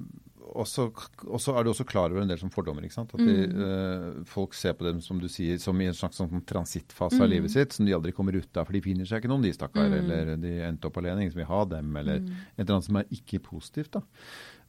og 0.55 1.39
så 1.41 1.53
er 1.55 1.65
du 1.65 1.71
også 1.71 1.85
klar 1.87 2.13
over 2.13 2.23
en 2.23 2.29
del 2.31 2.39
som 2.39 2.51
fordommer. 2.53 2.85
ikke 2.87 2.95
sant? 2.95 3.13
At 3.17 3.21
de, 3.21 3.35
mm. 3.51 4.25
folk 4.29 4.55
ser 4.57 4.75
på 4.79 4.87
dem 4.87 5.01
som 5.03 5.19
du 5.21 5.27
sier, 5.31 5.59
som 5.61 5.79
i 5.81 5.89
en 5.89 5.97
slags 5.97 6.21
sånn 6.21 6.43
transittfase 6.47 7.19
av 7.19 7.27
mm. 7.27 7.33
livet 7.33 7.53
sitt, 7.53 7.75
som 7.75 7.87
de 7.87 7.95
aldri 7.97 8.13
kommer 8.15 8.37
ut 8.37 8.49
av, 8.55 8.67
for 8.67 8.77
de 8.77 8.83
finner 8.85 9.09
seg 9.09 9.23
ikke 9.23 9.31
noen, 9.31 9.45
de 9.45 9.53
stakkar. 9.55 9.89
Mm. 9.91 9.97
Eller 10.01 10.35
de 10.41 10.53
endte 10.67 10.89
opp 10.89 10.99
alene, 11.01 11.25
ingen 11.25 11.35
som 11.35 11.43
vil 11.43 11.51
ha 11.51 11.63
dem, 11.75 11.89
eller 12.01 12.21
mm. 12.23 12.35
et 12.55 12.61
eller 12.63 12.77
annet 12.77 12.89
som 12.89 13.01
er 13.01 13.17
ikke 13.19 13.41
positivt. 13.49 13.99
da. 13.99 14.05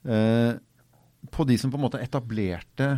Uh, 0.06 0.54
på 1.32 1.46
de 1.48 1.56
som 1.58 1.72
på 1.72 1.78
en 1.78 1.86
måte 1.86 2.02
etablerte 2.02 2.90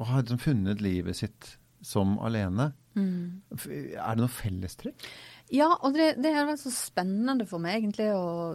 og 0.00 0.08
har 0.08 0.22
liksom 0.22 0.40
funnet 0.40 0.82
livet 0.84 1.16
sitt 1.16 1.54
som 1.84 2.16
alene. 2.24 2.70
Mm. 2.96 3.42
Er 3.56 4.16
det 4.16 4.22
noe 4.22 4.32
fellestrekk? 4.32 5.06
Ja, 5.50 5.72
og 5.82 5.96
det, 5.96 6.12
det 6.22 6.30
er 6.30 6.46
vært 6.46 6.62
så 6.62 6.70
spennende 6.70 7.46
for 7.48 7.62
meg 7.62 7.80
egentlig 7.80 8.06
å 8.14 8.54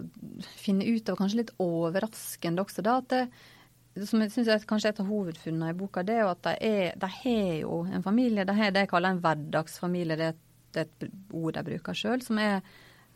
finne 0.62 0.88
ut 0.88 1.10
av, 1.12 1.18
kanskje 1.20 1.42
litt 1.42 1.52
overraskende 1.60 2.64
også, 2.64 2.86
da, 2.86 3.00
at 3.04 3.12
det, 3.12 3.26
som 4.08 4.22
jeg 4.24 4.32
syns 4.34 4.52
er 4.52 4.68
kanskje 4.68 4.92
et 4.92 5.02
av 5.04 5.08
hovedfunnene 5.12 5.72
i 5.72 5.78
boka, 5.78 6.04
det 6.08 6.18
er 6.18 6.26
jo 6.26 6.32
at 6.34 6.44
de, 6.48 6.56
er, 6.68 6.98
de 7.00 7.10
har 7.18 7.54
jo 7.62 7.80
en 7.88 8.04
familie. 8.04 8.48
De 8.48 8.56
har 8.58 8.74
det 8.76 8.86
jeg 8.86 8.92
kaller 8.92 9.16
en 9.16 9.22
hverdagsfamilie. 9.24 10.18
Det 10.20 10.28
er 10.28 10.36
et, 10.84 11.06
ord 11.32 11.56
de 11.56 11.64
bruker 11.70 11.96
sjøl, 11.96 12.24
som 12.24 12.40
er 12.44 12.60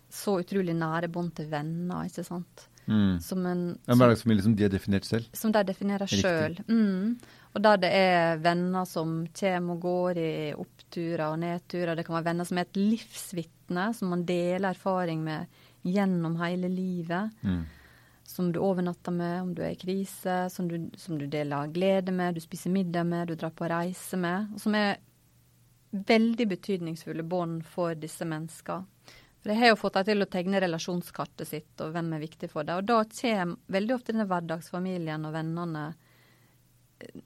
så 0.09 0.37
utrolig 0.39 0.73
nære 0.77 1.09
bånd 1.11 1.33
til 1.37 1.49
venner, 1.51 2.07
ikke 2.07 2.23
sant. 2.25 2.69
Mm. 2.89 3.19
Som 3.21 3.43
en, 3.45 3.65
en 3.85 3.99
hverdagsfamilie 3.99 4.45
som 4.45 4.55
de 4.55 4.65
har 4.65 4.71
definert 4.73 5.05
selv? 5.05 5.27
Som 5.37 5.51
de 5.53 5.65
definerer 5.67 6.09
sjøl. 6.09 6.57
Mm. 6.71 7.19
Og 7.53 7.61
der 7.65 7.83
det 7.83 7.91
er 7.97 8.41
venner 8.41 8.87
som 8.89 9.21
kommer 9.35 9.75
og 9.75 9.83
går 9.83 10.21
i 10.23 10.31
oppturer 10.55 11.27
og 11.27 11.39
nedturer. 11.43 11.95
Det 11.97 12.07
kan 12.07 12.17
være 12.17 12.29
venner 12.31 12.47
som 12.47 12.61
er 12.61 12.69
et 12.69 12.79
livsvitne, 12.79 13.58
som 13.93 14.13
man 14.13 14.25
deler 14.25 14.71
erfaring 14.71 15.23
med 15.23 15.61
gjennom 15.81 16.35
hele 16.41 16.69
livet. 16.69 17.29
Mm. 17.41 17.63
Som 18.29 18.51
du 18.53 18.59
overnatter 18.61 19.11
med 19.11 19.41
om 19.41 19.53
du 19.55 19.63
er 19.65 19.73
i 19.73 19.79
krise, 19.79 20.49
som 20.53 20.67
du, 20.69 20.89
som 20.97 21.17
du 21.17 21.25
deler 21.27 21.71
glede 21.73 22.13
med, 22.13 22.35
du 22.35 22.43
spiser 22.43 22.69
middag 22.69 23.07
med, 23.09 23.27
du 23.27 23.35
drar 23.35 23.53
på 23.55 23.69
reise 23.69 24.17
med. 24.17 24.51
Og 24.53 24.61
som 24.61 24.75
er 24.77 24.99
veldig 25.89 26.45
betydningsfulle 26.47 27.25
bånd 27.25 27.63
for 27.65 27.97
disse 27.97 28.25
menneskene. 28.25 28.85
For 29.39 29.53
Jeg 29.53 29.59
har 29.61 29.69
jo 29.71 29.79
fått 29.79 29.95
dem 29.95 30.05
til 30.09 30.21
å 30.21 30.27
tegne 30.27 30.59
relasjonskartet 30.59 31.47
sitt, 31.47 31.71
og 31.79 31.93
hvem 31.95 32.11
er 32.13 32.25
viktig 32.25 32.49
for 32.51 32.67
dem. 32.67 32.81
Og 32.81 32.89
da 32.89 32.99
kommer 33.07 33.55
veldig 33.71 33.95
ofte 33.95 34.11
denne 34.11 34.27
hverdagsfamilien 34.27 35.25
og 35.25 35.33
vennene 35.33 35.83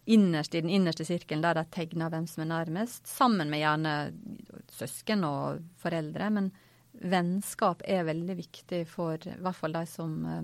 innerst 0.06 0.56
i 0.56 0.62
den 0.62 0.72
innerste 0.74 1.06
sirkelen 1.08 1.44
der 1.44 1.58
de 1.58 1.64
tegner 1.74 2.12
hvem 2.14 2.28
som 2.30 2.44
er 2.44 2.52
nærmest, 2.52 3.08
sammen 3.10 3.50
med 3.52 3.64
gjerne 3.64 3.94
søsken 4.74 5.26
og 5.28 5.64
foreldre. 5.82 6.30
Men 6.34 6.52
vennskap 6.94 7.84
er 7.90 8.06
veldig 8.08 8.38
viktig 8.38 8.84
for 8.90 9.18
i 9.18 9.38
hvert 9.42 9.58
fall 9.58 9.76
de 9.76 9.86
som 9.90 10.18
eh, 10.30 10.44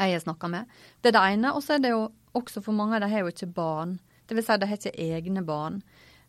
jeg 0.00 0.16
har 0.16 0.24
snakka 0.24 0.48
med. 0.52 0.78
Det 1.00 1.10
er 1.10 1.18
det 1.18 1.26
ene. 1.34 1.52
Og 1.56 1.64
så 1.64 1.76
er 1.76 1.84
det 1.84 1.92
jo 1.94 2.06
også 2.36 2.62
for 2.64 2.76
mange 2.76 2.96
av 2.96 3.04
dem 3.04 3.12
har 3.12 3.24
jo 3.24 3.32
ikke 3.32 3.52
barn. 3.56 3.98
Det 4.26 4.36
vil 4.38 4.46
si 4.46 4.56
de 4.56 4.68
har 4.70 4.80
ikke 4.80 5.08
egne 5.10 5.44
barn. 5.44 5.80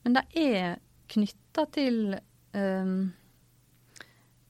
Men 0.03 0.17
de 0.17 0.23
er 0.41 0.79
knytta 1.11 1.67
til 1.75 2.15
um, 2.55 3.11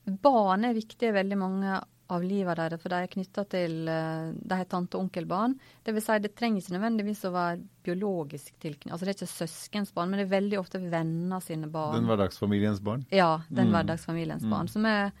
Barn 0.02 0.64
er 0.66 0.74
viktig 0.74 1.12
i 1.12 1.14
veldig 1.14 1.36
mange 1.38 1.76
av 2.12 2.24
livet 2.24 2.58
deres, 2.58 2.80
for 2.82 2.92
de 2.92 3.00
er 3.00 3.10
knytta 3.12 3.44
til 3.50 3.76
eh, 3.90 4.30
De 4.36 4.58
har 4.58 4.68
tante- 4.70 4.98
og 4.98 5.06
onkelbarn. 5.06 5.56
Det 5.84 5.94
vil 5.96 6.04
si, 6.04 6.18
det 6.22 6.32
trenger 6.38 6.62
ikke 6.62 6.76
nødvendigvis 6.76 7.24
å 7.28 7.34
være 7.34 7.60
biologisk 7.86 8.54
tilknytning. 8.62 8.94
Altså, 8.94 9.06
det 9.06 9.14
er 9.14 9.18
ikke 9.20 9.34
søskens 9.34 9.92
barn, 9.96 10.12
men 10.12 10.20
det 10.20 10.26
er 10.28 10.34
veldig 10.36 10.58
ofte 10.60 10.80
venner 10.82 11.44
sine 11.44 11.70
barn. 11.72 11.98
Den 12.00 12.10
hverdagsfamiliens 12.10 12.82
barn? 12.84 13.06
Ja, 13.14 13.34
den 13.48 13.70
mm. 13.70 13.76
hverdagsfamiliens 13.76 14.46
mm. 14.46 14.52
barn. 14.52 14.72
Som 14.72 14.88
er 14.90 15.12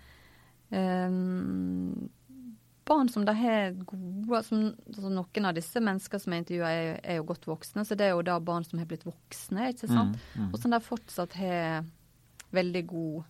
um, 0.70 2.10
barn 2.88 3.10
som 3.12 3.26
de 3.26 3.34
har 3.38 3.74
gode 3.86 4.42
som, 4.46 4.68
altså 4.86 5.12
Noen 5.12 5.48
av 5.48 5.56
disse 5.56 5.82
menneskene 5.82 6.24
som 6.24 6.34
jeg 6.34 6.44
intervjuer, 6.44 6.68
er, 6.68 7.02
er, 7.02 7.20
jo 7.20 7.28
godt 7.32 7.48
voksne, 7.50 7.86
så 7.86 7.98
det 7.98 8.08
er 8.08 8.16
jo 8.16 8.24
da 8.26 8.38
barn 8.42 8.66
som 8.68 8.80
har 8.82 8.88
blitt 8.90 9.06
voksne, 9.08 9.72
ikke 9.72 9.90
sant. 9.90 10.18
Mm. 10.34 10.46
mm. 10.46 10.48
Og 10.52 10.62
som 10.62 10.74
de 10.74 10.82
fortsatt 10.84 11.38
har 11.40 11.86
veldig 12.52 12.84
god 12.90 13.22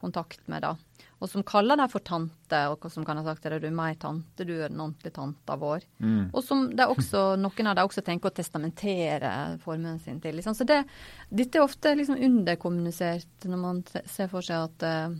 kontakt 0.00 0.42
med, 0.50 0.64
da 0.66 0.76
og 1.16 1.30
som 1.32 1.44
kaller 1.46 1.78
deg 1.80 1.88
for 1.88 2.04
tante, 2.04 2.58
og 2.68 2.82
som 2.92 3.04
kan 3.06 3.16
ha 3.16 3.24
sagt 3.24 3.46
at 3.48 3.56
du 3.56 3.66
er 3.66 3.74
meg 3.74 3.96
tante, 4.02 4.44
du 4.44 4.52
er 4.58 4.68
den 4.68 4.82
ordentlige 4.84 5.14
tanta 5.16 5.56
vår. 5.56 5.86
Mm. 5.96 6.26
Og 6.28 6.42
som 6.44 6.66
det 6.76 6.88
også, 6.92 7.22
noen 7.40 7.70
av 7.70 7.78
dem 7.78 7.88
også 7.88 8.04
tenker 8.04 8.28
å 8.28 8.36
testamentere 8.36 9.30
formuen 9.64 9.96
sin 10.02 10.20
til. 10.20 10.36
Liksom. 10.36 10.56
Så 10.58 10.66
det, 10.68 10.82
dette 11.32 11.56
er 11.56 11.64
ofte 11.64 11.94
liksom 11.96 12.20
underkommunisert 12.20 13.48
når 13.48 13.62
man 13.62 13.80
ser 13.88 14.28
for 14.32 14.44
seg 14.44 14.68
at 14.68 14.84
eh, 14.84 15.16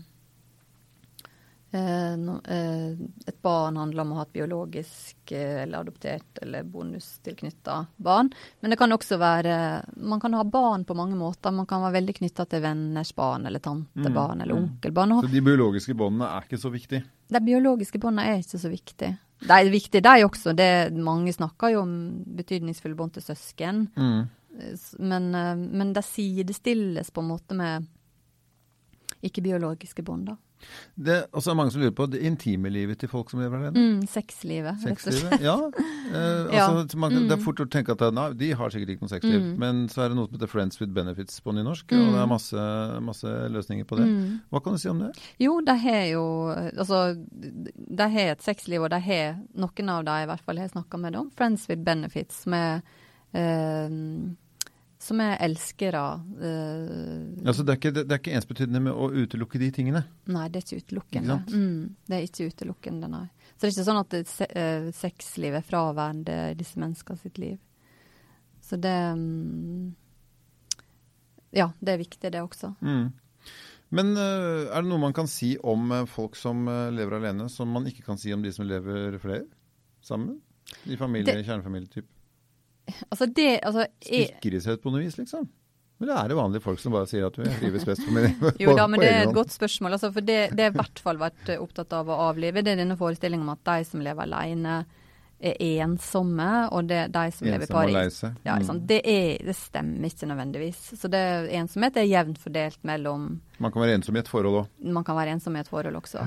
et 1.71 3.41
barn 3.41 3.77
handler 3.77 4.01
om 4.01 4.11
å 4.13 4.19
ha 4.21 4.23
et 4.23 4.33
biologisk 4.33 5.31
eh, 5.35 5.63
eller 5.63 5.83
adoptert 5.83 6.39
eller 6.41 6.63
bonustilknytta 6.63 7.75
barn. 7.97 8.29
Men 8.59 8.71
det 8.71 8.77
kan 8.79 8.95
også 8.95 9.17
være 9.19 9.57
Man 9.97 10.21
kan 10.23 10.33
ha 10.33 10.45
barn 10.47 10.85
på 10.87 10.95
mange 10.95 11.17
måter. 11.19 11.51
Man 11.51 11.67
kan 11.67 11.83
være 11.83 11.97
veldig 11.99 12.15
knytta 12.21 12.45
til 12.47 12.63
venners 12.63 13.11
barn 13.15 13.45
eller 13.45 13.59
tantebarn 13.59 14.37
mm. 14.37 14.41
eller 14.45 14.55
mm. 14.55 14.63
onkelbarn. 14.63 15.15
Så 15.21 15.33
de 15.33 15.43
biologiske 15.43 15.97
båndene 15.97 16.31
er 16.37 16.47
ikke 16.47 16.61
så 16.61 16.71
viktig? 16.71 17.03
De 17.27 17.43
biologiske 17.43 17.99
båndene 17.99 18.31
er 18.31 18.39
ikke 18.45 18.63
så 18.63 18.71
viktig. 18.71 19.11
De 19.43 19.53
er 19.53 19.69
viktige, 19.69 20.01
de 20.01 20.25
også. 20.25 20.55
Det, 20.57 20.71
mange 20.95 21.35
snakker 21.35 21.75
jo 21.75 21.83
om 21.83 21.93
betydningsfulle 22.39 22.95
bånd 22.97 23.17
til 23.17 23.27
søsken. 23.27 23.85
Mm. 23.93 24.23
Men, 25.03 25.29
men 25.77 25.93
de 25.93 26.01
sidestilles 26.01 27.11
på 27.13 27.21
en 27.21 27.29
måte 27.29 27.57
med 27.59 27.85
ikke-biologiske 29.27 30.01
bånd, 30.05 30.31
da. 30.31 30.37
Det 30.97 31.13
er 31.13 31.25
også 31.37 31.53
mange 31.57 31.71
som 31.73 31.81
lurer 31.81 31.93
på 31.95 32.07
det 32.09 32.21
intime 32.25 32.71
livet 32.73 32.99
til 33.01 33.09
folk 33.11 33.29
som 33.31 33.41
lever 33.41 33.59
alene. 33.59 33.77
Mm, 33.77 34.07
sexlivet, 34.09 34.83
rett 34.85 35.03
og 35.07 35.15
slett. 35.15 35.43
Ja. 35.45 35.55
Eh, 35.67 36.57
altså, 36.63 36.97
man, 36.97 37.13
mm. 37.13 37.27
Det 37.29 37.35
er 37.37 37.43
fort 37.43 37.61
å 37.61 37.67
tenke 37.71 37.93
at 37.93 38.03
nei, 38.15 38.27
de 38.39 38.51
har 38.57 38.73
sikkert 38.73 38.95
ikke 38.95 39.05
noe 39.05 39.13
sexliv. 39.13 39.37
Mm. 39.43 39.51
Men 39.61 39.83
så 39.93 40.03
er 40.03 40.11
det 40.11 40.19
noe 40.19 40.29
som 40.29 40.37
heter 40.37 40.51
Friends 40.51 40.81
with 40.81 40.93
Benefits 40.95 41.41
på 41.45 41.53
nynorsk, 41.55 41.93
og 41.93 42.01
det 42.01 42.21
er 42.21 42.25
mm. 42.25 42.33
masse, 42.33 42.67
masse 43.11 43.35
løsninger 43.53 43.89
på 43.89 43.99
det. 44.01 44.07
Mm. 44.09 44.39
Hva 44.53 44.63
kan 44.65 44.77
du 44.77 44.81
si 44.81 44.91
om 44.91 45.03
det? 45.05 45.11
Jo, 45.43 45.59
de 45.65 45.77
har 45.85 46.03
jo 46.11 46.25
Altså, 46.47 47.01
de 47.17 48.07
har 48.13 48.33
et 48.33 48.43
sexliv, 48.43 48.83
og 48.83 48.91
de 48.93 48.99
har 49.03 49.37
noen 49.57 49.93
av 49.93 50.03
dem 50.07 50.25
i 50.25 50.29
hvert 50.31 50.43
fall 50.45 50.59
jeg 50.59 50.69
har 50.69 50.75
snakka 50.75 50.99
med 51.01 51.17
om. 51.19 51.29
Friends 51.37 51.67
with 51.69 51.83
Benefits 51.85 52.45
med 52.49 52.81
eh, 53.37 53.97
som 54.99 55.21
er 55.21 55.37
elskere. 55.45 56.01
Uh, 56.41 57.45
altså 57.45 57.63
det 57.63 57.73
er, 57.73 57.79
ikke, 57.79 57.91
det, 57.99 58.05
er 58.09 58.21
ikke 58.21 58.33
ensbetydende 58.39 58.81
med 58.87 58.97
å 58.97 59.09
utelukke 59.13 59.61
de 59.61 59.69
tingene? 59.73 60.01
Nei, 60.33 60.47
det 60.49 60.59
er 60.61 60.65
ikke 60.65 60.87
utelukkende. 60.87 61.37
Mm, 61.53 61.83
det 62.09 62.17
er 62.17 62.25
ikke 62.25 62.49
utelukkende, 62.51 63.11
nei. 63.13 63.27
Så 63.53 63.59
det 63.61 63.69
er 63.69 63.75
ikke 63.75 63.87
sånn 63.91 64.01
at 64.01 64.17
se, 64.31 64.49
uh, 64.49 64.89
sexliv 64.97 65.59
er 65.59 65.67
fraværende 65.67 66.39
disse 66.57 66.81
menneskene 66.81 67.21
sitt 67.21 67.37
liv. 67.41 67.61
Så 68.65 68.79
det 68.81 68.97
um, 69.13 69.93
Ja, 71.55 71.69
det 71.79 71.93
er 71.93 72.01
viktig, 72.01 72.33
det 72.33 72.41
også. 72.41 72.73
Mm. 72.81 73.13
Men 73.93 74.11
uh, 74.17 74.65
er 74.65 74.81
det 74.81 74.89
noe 74.89 75.05
man 75.05 75.15
kan 75.15 75.29
si 75.31 75.53
om 75.61 75.93
folk 76.09 76.35
som 76.35 76.65
lever 76.65 77.21
alene, 77.21 77.47
som 77.53 77.69
man 77.71 77.85
ikke 77.87 78.03
kan 78.09 78.19
si 78.19 78.33
om 78.33 78.41
de 78.43 78.51
som 78.55 78.65
lever 78.67 79.21
flere 79.21 79.45
sammen? 80.01 80.41
I 80.89 80.97
familie, 80.99 81.37
kjernefamilietype? 81.45 82.16
Altså 83.09 83.27
det 83.27 83.47
altså, 83.67 83.87
Stikker 83.99 84.53
de 84.53 84.61
seg 84.63 84.77
ut 84.77 84.83
på 84.83 84.93
noe 84.93 85.03
vis, 85.03 85.17
liksom? 85.19 85.47
Det 85.97 86.13
er 86.13 86.29
det 86.29 86.37
vanlige 86.37 86.61
folk 86.61 86.77
som 86.79 86.93
bare 86.93 87.09
sier 87.09 87.25
at 87.25 87.33
du 87.33 87.41
trives 87.57 87.85
best 87.87 88.03
for 88.05 88.13
meg. 88.13 88.37
jo 88.61 88.75
da, 88.77 88.85
men 88.85 89.01
det 89.01 89.09
er 89.09 89.23
et 89.25 89.33
godt 89.33 89.55
spørsmål. 89.55 89.95
Altså, 89.97 90.11
for 90.13 90.25
det, 90.25 90.37
det 90.53 90.67
er 90.67 90.69
i 90.69 90.77
hvert 90.77 91.01
fall 91.01 91.17
vært 91.17 91.49
opptatt 91.57 91.95
av 91.97 92.11
å 92.13 92.19
avlive. 92.27 92.61
Det 92.61 92.75
er 92.75 92.83
denne 92.83 92.99
forestillingen 92.99 93.47
om 93.47 93.55
at 93.55 93.63
de 93.65 93.87
som 93.89 94.03
lever 94.05 94.27
alene 94.27 94.83
er 95.37 95.57
ensomme, 95.83 96.49
og 96.73 96.87
det 96.89 96.99
er 97.03 97.11
de 97.13 97.23
som 97.33 97.45
lever 97.49 97.65
i 97.65 97.73
Paris. 97.73 98.19
Ja, 98.45 98.57
liksom, 98.57 98.83
det, 98.89 98.99
er, 99.05 99.41
det, 99.45 99.57
stemmer 99.57 100.09
ikke 100.09 100.29
nødvendigvis. 100.29 100.79
Så 101.01 101.09
det, 101.13 101.23
ensomhet 101.57 101.97
er 101.97 102.09
jevnt 102.09 102.41
fordelt 102.41 102.79
mellom 102.87 103.29
Man 103.61 103.73
kan 103.73 103.83
være 103.83 103.97
ensom 103.99 104.17
i 104.17 104.21
et 104.23 104.31
forhold 104.31 104.61
òg? 104.63 104.69
Man 104.85 105.05
kan 105.05 105.17
være 105.17 105.37
ensom 105.37 105.57
i 105.57 105.61
et 105.61 105.69
forhold 105.69 105.97
også. 106.01 106.25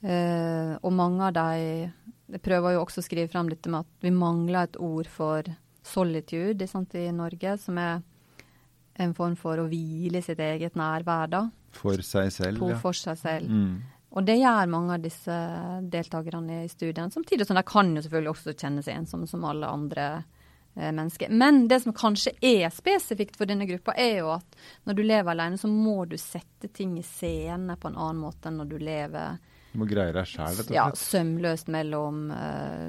Uh, 0.00 0.76
og 0.80 0.92
mange 0.96 1.28
av 1.28 1.36
de 1.36 2.38
prøver 2.40 2.76
jo 2.76 2.84
også 2.86 3.02
å 3.02 3.04
skrive 3.04 3.28
fram 3.32 3.50
dette 3.52 3.68
med 3.68 3.84
at 3.84 4.06
vi 4.06 4.12
mangler 4.14 4.68
et 4.68 4.80
ord 4.80 5.08
for 5.12 5.48
solitude 5.90 6.68
sant, 6.70 6.94
i 6.94 7.10
Norge, 7.14 7.56
som 7.60 7.78
er 7.80 8.00
en 9.00 9.14
form 9.16 9.36
for 9.38 9.60
å 9.60 9.68
hvile 9.70 10.22
sitt 10.24 10.40
eget 10.42 10.76
nærvær, 10.78 11.30
da. 11.32 11.46
For 11.74 12.02
seg 12.04 12.32
selv, 12.34 12.62
ja. 12.70 12.78
For 12.80 12.96
seg 12.96 13.18
selv. 13.20 13.50
Mm. 13.50 13.80
Og 14.10 14.26
det 14.26 14.40
gjør 14.40 14.70
mange 14.70 14.96
av 14.96 15.04
disse 15.04 15.36
deltakerne 15.92 16.64
i 16.64 16.70
studien. 16.70 17.12
Samtidig 17.14 17.46
som 17.46 17.58
de 17.58 17.62
kan 17.66 17.92
jo 17.94 18.02
selvfølgelig 18.02 18.32
også 18.32 18.56
kjenne 18.58 18.82
seg 18.82 18.98
ensomme 18.98 19.28
som 19.30 19.44
alle 19.46 19.70
andre 19.70 20.06
eh, 20.16 20.90
mennesker. 20.90 21.30
Men 21.30 21.62
det 21.70 21.78
som 21.84 21.94
kanskje 21.94 22.34
er 22.42 22.66
spesifikt 22.74 23.38
for 23.38 23.50
denne 23.50 23.68
gruppa, 23.70 23.94
er 23.94 24.24
jo 24.24 24.32
at 24.34 24.58
når 24.88 24.98
du 24.98 25.04
lever 25.04 25.30
alene, 25.30 25.60
så 25.62 25.70
må 25.70 26.02
du 26.10 26.18
sette 26.18 26.72
ting 26.74 26.98
i 26.98 27.06
scene 27.06 27.78
på 27.78 27.92
en 27.92 28.00
annen 28.00 28.24
måte 28.24 28.50
enn 28.50 28.58
når 28.64 28.72
du 28.72 28.76
lever 28.82 29.38
Du 29.70 29.78
må 29.78 29.86
greie 29.86 30.10
deg 30.16 30.26
sjæl, 30.26 30.58
rett 30.58 30.72
og 30.72 30.78
ja, 30.80 30.88
sømløst 30.98 31.70
mellom 31.70 32.24
eh, 32.34 32.88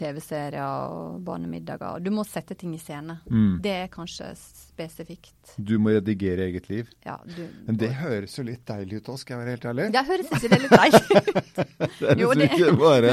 TV-serier 0.00 0.64
og 0.90 1.20
barnemiddager. 1.26 2.00
Du 2.04 2.10
må 2.14 2.24
sette 2.26 2.54
ting 2.58 2.74
i 2.74 2.78
scene. 2.82 3.18
Mm. 3.30 3.60
Det 3.64 3.72
er 3.84 3.88
kanskje 3.92 4.30
spesifikt. 4.36 5.54
Du 5.58 5.76
må 5.78 5.92
redigere 5.94 6.46
eget 6.48 6.68
liv. 6.70 6.88
Ja, 7.06 7.16
du, 7.24 7.42
Men 7.66 7.76
det 7.80 7.90
høres 8.00 8.34
jo 8.38 8.44
litt 8.46 8.64
deilig 8.66 8.98
ut 9.02 9.10
òg, 9.12 9.18
skal 9.22 9.36
jeg 9.36 9.42
være 9.44 9.54
helt 9.54 9.66
ærlig. 9.70 9.86
Det 9.94 10.04
høres 10.08 10.32
ikke 10.34 10.50
det 10.52 10.60
litt 10.64 10.74
deilig 10.74 11.02
ut? 11.04 11.62
Det 12.04 12.14
Jo, 12.20 12.30
det- 12.34 12.48
ikke 12.50 12.72
bare 12.80 13.12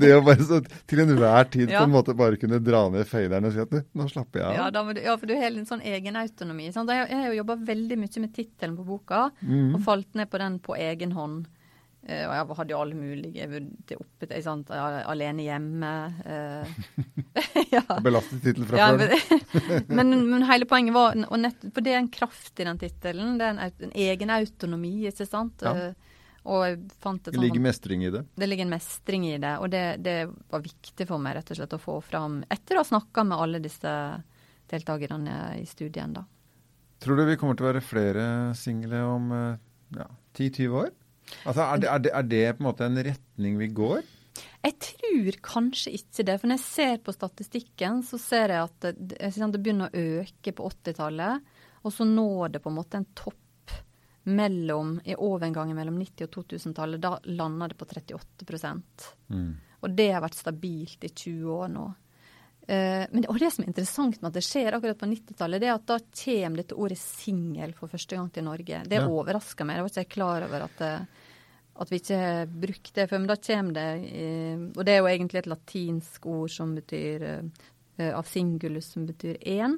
det 0.00 0.10
å 0.16 0.20
bare 0.24 0.44
så 0.46 0.60
til 0.88 1.02
enhver 1.04 1.48
tid 1.52 1.70
Ja. 1.70 1.80
på 1.82 1.88
en 1.88 1.94
måte 1.94 2.14
bare 2.16 2.36
kunne 2.40 2.58
dra 2.64 2.84
ned 2.92 3.06
faderen 3.08 3.44
og 3.48 3.52
si 3.54 3.60
at 3.62 3.70
«Du, 3.70 3.80
nå 3.98 4.06
slapper 4.10 4.40
jeg 4.40 4.48
av. 4.48 4.54
Ja, 4.56 4.70
du, 4.94 5.00
ja, 5.02 5.16
for 5.20 5.26
du 5.30 5.34
har 5.36 5.50
en 5.52 5.66
sånn 5.68 5.82
egen 5.84 6.16
autonomi. 6.16 6.70
Sant? 6.74 6.90
Jeg, 6.90 7.08
jeg 7.10 7.18
har 7.20 7.32
jo 7.32 7.40
jobba 7.42 7.56
veldig 7.72 7.98
mye 8.00 8.22
med 8.24 8.34
tittelen 8.36 8.76
på 8.78 8.86
boka, 8.88 9.26
Mm. 9.42 9.74
og 9.76 9.82
falt 9.84 10.14
ned 10.18 10.30
på 10.30 10.38
den 10.40 10.58
på 10.62 10.76
egen 10.78 11.12
hånd. 11.16 11.46
Eh, 12.02 12.24
og 12.26 12.32
jeg 12.34 12.56
hadde 12.58 12.72
jo 12.74 12.78
alle 12.82 12.96
mulige 12.98 13.44
det 13.86 13.96
oppe 14.00 14.26
til, 14.26 14.40
sant? 14.42 14.70
Alene 14.74 15.44
hjemme. 15.46 15.90
eh, 16.26 17.66
ja. 17.76 17.82
Belastet 18.02 18.42
tittel 18.42 18.66
fra 18.66 18.80
Ja, 18.80 18.88
før. 18.90 19.12
men, 19.86 19.86
men, 20.00 20.14
men 20.32 20.46
hele 20.48 20.66
poenget 20.66 20.96
var 20.96 21.14
og 21.28 21.38
nett, 21.38 21.62
For 21.72 21.84
det 21.84 21.92
er 21.94 22.00
en 22.02 22.10
kraft 22.10 22.58
i 22.58 22.66
den 22.66 22.80
tittelen. 22.80 23.36
Det 23.38 23.46
er 23.46 23.54
en, 23.54 23.76
en 23.86 23.94
egen 24.08 24.32
autonomi, 24.34 24.96
ikke 25.12 25.28
sant. 25.30 25.62
Ja. 25.62 25.76
Eh, 25.92 26.18
og 26.42 26.64
jeg 26.66 26.80
fant 26.98 27.28
et 27.28 27.36
Det 27.36 27.38
ligger 27.38 27.60
sånt 27.60 27.68
mestring 27.68 28.00
i 28.02 28.10
det. 28.10 28.24
det 28.34 28.46
ligger 28.50 28.66
en 28.66 28.72
mestring 28.74 29.26
i 29.28 29.36
det, 29.38 29.52
og 29.62 29.68
det, 29.70 29.82
det 30.02 30.16
var 30.50 30.64
viktig 30.64 31.06
for 31.06 31.22
meg 31.22 31.36
rett 31.38 31.52
og 31.54 31.60
slett 31.60 31.76
å 31.76 31.78
få 31.78 32.00
fram 32.02 32.40
etter 32.50 32.74
å 32.74 32.82
ha 32.82 32.88
snakka 32.88 33.22
med 33.28 33.38
alle 33.44 33.60
disse 33.62 33.92
deltakerne 34.72 35.36
i 35.60 35.62
studien. 35.70 36.16
da. 36.18 36.24
Tror 36.98 37.16
du 37.20 37.24
vi 37.30 37.36
kommer 37.38 37.54
til 37.54 37.68
å 37.68 37.70
være 37.70 37.84
flere 37.86 38.24
single 38.58 39.04
om 39.06 39.30
ja, 39.94 40.08
10-20 40.34 40.74
år? 40.82 40.90
Altså, 41.46 41.64
er 41.64 41.82
det, 41.82 41.88
er, 41.88 42.02
det, 42.02 42.12
er 42.12 42.26
det 42.28 42.42
på 42.56 42.62
en 42.62 42.68
måte 42.68 42.88
en 42.88 43.04
retning 43.10 43.60
vi 43.60 43.70
går? 43.74 44.02
Jeg 44.62 44.76
tror 44.80 45.38
kanskje 45.44 45.92
ikke 45.98 46.24
det, 46.28 46.36
for 46.40 46.48
når 46.48 46.58
jeg 46.60 46.66
ser 46.68 47.00
på 47.04 47.14
statistikken, 47.14 48.02
så 48.06 48.18
ser 48.20 48.54
jeg 48.54 48.68
at 48.68 48.86
det, 48.96 49.18
det 49.18 49.60
begynner 49.60 49.90
å 49.90 50.04
øke 50.22 50.54
på 50.56 50.68
80-tallet, 50.70 51.54
og 51.82 51.92
så 51.92 52.06
når 52.06 52.54
det 52.54 52.62
på 52.62 52.70
en 52.70 52.78
måte 52.78 53.00
en 53.00 53.08
topp 53.18 53.40
mellom, 54.22 55.00
i 55.04 55.16
overgangen 55.18 55.76
mellom 55.76 55.98
90- 55.98 56.28
og 56.28 56.36
2000-tallet. 56.36 57.02
Da 57.02 57.16
lander 57.24 57.72
det 57.72 57.78
på 57.80 57.88
38 57.90 58.72
Mm. 59.32 59.56
Og 59.82 59.90
det 59.96 60.12
har 60.12 60.22
vært 60.22 60.38
stabilt 60.38 61.04
i 61.04 61.08
20 61.08 61.50
år 61.50 61.68
nå. 61.72 61.84
Eh, 62.72 63.06
men 63.12 63.24
det, 63.26 63.50
som 63.52 63.64
er 63.64 63.68
interessant 63.68 64.16
med 64.22 64.30
at 64.30 64.36
det 64.38 64.44
skjer 64.46 64.72
akkurat 64.78 64.96
på 65.02 65.08
90-tallet, 65.10 65.60
det 65.60 65.68
er 65.68 65.74
at 65.76 65.86
da 65.90 65.98
kommer 66.22 66.62
dette 66.62 66.78
ordet 66.78 66.98
singel 67.02 67.74
for 67.76 67.90
første 67.92 68.16
gang 68.16 68.30
til 68.32 68.46
Norge. 68.46 68.82
Det 68.88 69.00
Ja. 69.00 69.06
overrasker 69.08 69.66
meg. 69.68 69.76
Jeg 69.76 69.84
var 69.84 69.92
ikke 70.04 70.14
klar 70.16 70.46
over 70.46 70.64
at, 70.68 70.80
at 71.82 71.90
vi 71.90 71.98
ikke 72.00 72.16
har 72.22 72.46
brukt 72.46 72.94
det 72.94 73.08
før. 73.10 73.18
Men 73.20 73.28
da 73.28 73.36
kommer 73.36 73.72
det 73.76 73.88
eh, 74.12 74.56
Og 74.78 74.84
det 74.86 74.94
er 74.94 74.98
jo 75.02 75.10
egentlig 75.10 75.38
et 75.42 75.50
latinsk 75.52 76.26
ord 76.26 76.50
som 76.50 76.74
betyr 76.74 77.22
eh, 77.98 78.12
av 78.16 78.24
singulus, 78.24 78.92
som 78.94 79.06
betyr 79.06 79.36
én. 79.44 79.76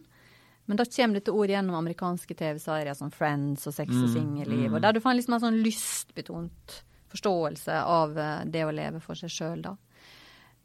Men 0.66 0.76
da 0.78 0.84
kommer 0.86 1.18
dette 1.18 1.32
ordet 1.34 1.56
gjennom 1.58 1.74
amerikanske 1.76 2.34
TV-serier 2.38 2.94
som 2.96 3.10
Friends 3.10 3.66
og 3.66 3.74
Sex 3.74 3.90
og 3.90 4.06
Mm, 4.08 4.14
singelliv. 4.14 4.70
mm. 4.70 4.74
Og 4.74 4.80
der 4.80 4.92
du 4.92 5.00
får 5.00 5.18
liksom 5.18 5.34
en 5.34 5.40
sånn 5.40 5.62
lystbetont 5.64 6.82
forståelse 7.10 7.82
av 7.84 8.16
eh, 8.18 8.44
det 8.46 8.64
å 8.64 8.70
leve 8.72 9.00
for 9.00 9.14
seg 9.14 9.30
sjøl, 9.30 9.60
da. 9.62 9.74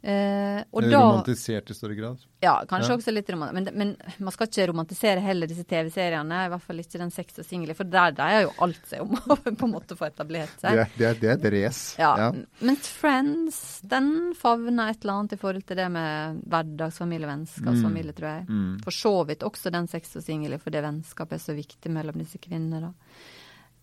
Eh, 0.01 0.61
og 0.71 0.79
Eller 0.79 0.93
da 0.95 0.99
romantisert 1.03 1.69
i 1.71 1.75
større 1.75 1.95
grad. 1.97 2.21
Ja, 2.39 2.53
kanskje 2.69 2.93
Ja. 2.93 2.95
også 2.95 3.11
litt 3.11 3.27
romantisert. 3.29 3.75
Men, 3.75 3.89
men 3.97 4.23
man 4.23 4.31
skal 4.31 4.47
ikke 4.47 4.67
romantisere 4.69 5.19
heller 5.19 5.49
disse 5.51 5.65
TV-seriene. 5.67 6.37
I 6.45 6.51
hvert 6.53 6.63
fall 6.63 6.79
ikke 6.79 7.01
den 7.01 7.11
sex 7.11 7.35
og 7.41 7.43
single, 7.45 7.75
for 7.75 7.83
der 7.83 8.13
dreier 8.15 8.45
jo 8.45 8.53
alt 8.63 8.79
seg 8.87 9.01
om 9.03 9.11
å 9.17 9.35
på 9.43 9.67
en 9.67 9.73
måte 9.73 9.97
få 9.99 10.07
etablert 10.07 10.53
seg. 10.63 10.71
Det, 10.71 10.85
er- 10.85 10.93
det, 10.95 11.07
er- 11.09 11.19
det 11.19 11.29
er 11.29 11.35
et 11.35 11.49
race. 11.57 11.99
Ja, 11.99 12.31
Mens 12.63 12.87
Friends, 12.95 13.59
den 13.91 14.09
favner 14.39 14.93
et 14.93 15.03
eller 15.03 15.17
annet 15.17 15.35
i 15.35 15.41
forhold 15.41 15.67
til 15.67 15.81
det 15.81 15.89
med 15.91 16.39
hverdagsfamilie 16.47 17.27
og 17.27 17.33
vennskapsfamilie, 17.33 18.15
tror 18.15 18.29
jeg. 18.37 18.47
Mm. 18.47 18.71
For 18.87 18.91
så 19.01 19.13
vidt 19.27 19.43
også 19.43 19.71
den 19.75 19.91
sex 19.91 20.15
og 20.15 20.23
single, 20.23 20.61
for 20.63 20.71
det 20.71 20.85
vennskapet 20.87 21.41
er 21.41 21.43
så 21.43 21.57
viktig 21.59 21.91
mellom 21.91 22.23
disse 22.23 22.39
kvinnene. 22.39 22.79
da. 22.87 22.93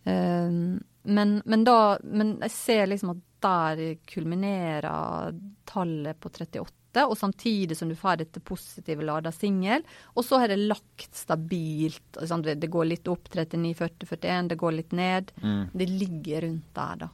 Um, 0.06 0.78
men, 1.06 1.42
men 1.44 1.64
da 1.66 1.98
Men 2.02 2.36
jeg 2.44 2.52
ser 2.54 2.86
liksom 2.86 3.16
at 3.16 3.22
der 3.46 3.96
kulminerer 4.08 5.34
tallet 5.68 6.18
på 6.20 6.30
38, 6.30 7.04
og 7.04 7.16
samtidig 7.18 7.76
som 7.76 7.90
du 7.90 7.96
får 7.98 8.22
dette 8.22 8.40
positive 8.40 9.04
lada 9.04 9.30
singel. 9.34 9.84
Og 10.16 10.24
så 10.24 10.40
har 10.40 10.48
det 10.50 10.56
lagt 10.62 11.12
stabilt. 11.14 12.16
sant, 12.24 12.46
Det 12.46 12.70
går 12.72 12.88
litt 12.88 13.10
opp, 13.12 13.28
39, 13.28 13.74
40, 13.76 14.06
41. 14.08 14.48
Det 14.48 14.56
går 14.62 14.72
litt 14.78 14.96
ned. 14.96 15.34
Mm. 15.42 15.66
Det 15.74 15.88
ligger 15.90 16.46
rundt 16.48 16.72
der, 16.80 16.96
da. 17.04 17.10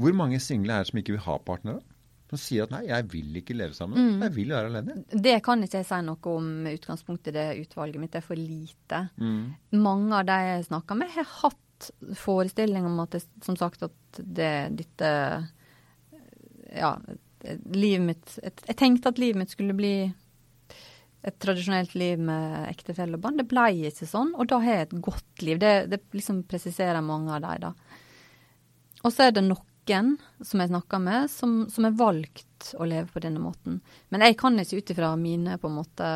Hvor 0.00 0.16
mange 0.16 0.40
single 0.40 0.72
er 0.72 0.82
det 0.82 0.90
som 0.90 1.02
ikke 1.02 1.18
vil 1.18 1.26
ha 1.28 1.36
partnere? 1.38 1.84
Som 2.26 2.40
sier 2.42 2.64
at 2.66 2.72
nei, 2.74 2.86
jeg 2.88 3.06
vil 3.12 3.36
ikke 3.38 3.54
leve 3.54 3.76
sammen. 3.76 4.16
Mm. 4.16 4.24
Jeg 4.24 4.34
vil 4.34 4.56
være 4.56 4.72
alene. 4.72 4.96
Det 5.12 5.36
kan 5.46 5.62
ikke 5.62 5.84
jeg 5.84 5.90
si 5.92 6.00
noe 6.08 6.32
om 6.32 6.48
med 6.64 6.80
utgangspunkt 6.80 7.28
i 7.30 7.36
det 7.36 7.46
utvalget 7.60 8.02
mitt. 8.02 8.16
Det 8.16 8.24
er 8.24 8.26
for 8.26 8.40
lite. 8.40 9.04
Mm. 9.20 9.44
Mange 9.84 10.22
av 10.22 10.26
de 10.26 10.40
jeg 10.48 10.66
snakker 10.72 10.98
med, 10.98 11.12
har 11.14 11.28
hatt 11.44 11.62
forestilling 12.16 12.86
om 12.88 13.00
at 13.04 13.16
det, 13.16 13.22
som 13.44 13.56
sagt, 13.58 13.82
at 13.86 14.20
det, 14.20 14.52
dette 14.80 15.10
Ja, 16.76 16.96
livet 17.70 18.06
mitt 18.06 18.38
jeg, 18.42 18.54
jeg 18.66 18.78
tenkte 18.80 19.12
at 19.12 19.20
livet 19.22 19.40
mitt 19.42 19.52
skulle 19.54 19.76
bli 19.76 19.96
et 21.26 21.38
tradisjonelt 21.42 21.94
liv 21.98 22.20
med 22.22 22.68
ektefelle 22.70 23.18
og 23.18 23.24
barn. 23.24 23.38
Det 23.40 23.48
ble 23.50 23.66
ikke 23.88 24.06
sånn, 24.06 24.30
og 24.38 24.46
da 24.50 24.60
har 24.62 24.78
jeg 24.78 24.86
et 24.86 24.98
godt 25.08 25.42
liv. 25.42 25.58
Det, 25.58 25.72
det 25.90 25.98
liksom 26.14 26.44
presiserer 26.46 27.02
mange 27.02 27.34
av 27.34 27.42
de, 27.42 27.66
da. 27.66 27.72
Og 29.02 29.10
så 29.10 29.26
er 29.26 29.34
det 29.34 29.42
noen 29.46 30.14
som 30.42 30.62
jeg 30.62 30.70
snakker 30.70 31.02
med, 31.02 31.30
som 31.30 31.66
har 31.66 31.98
valgt 31.98 32.72
å 32.78 32.86
leve 32.86 33.10
på 33.10 33.22
denne 33.22 33.42
måten. 33.42 33.80
Men 34.10 34.24
jeg 34.26 34.38
kan 34.38 34.58
ikke 34.58 34.80
ut 34.80 34.94
ifra 34.94 35.12
mine 35.18 35.58
på 35.62 35.70
en 35.70 35.76
måte 35.80 36.08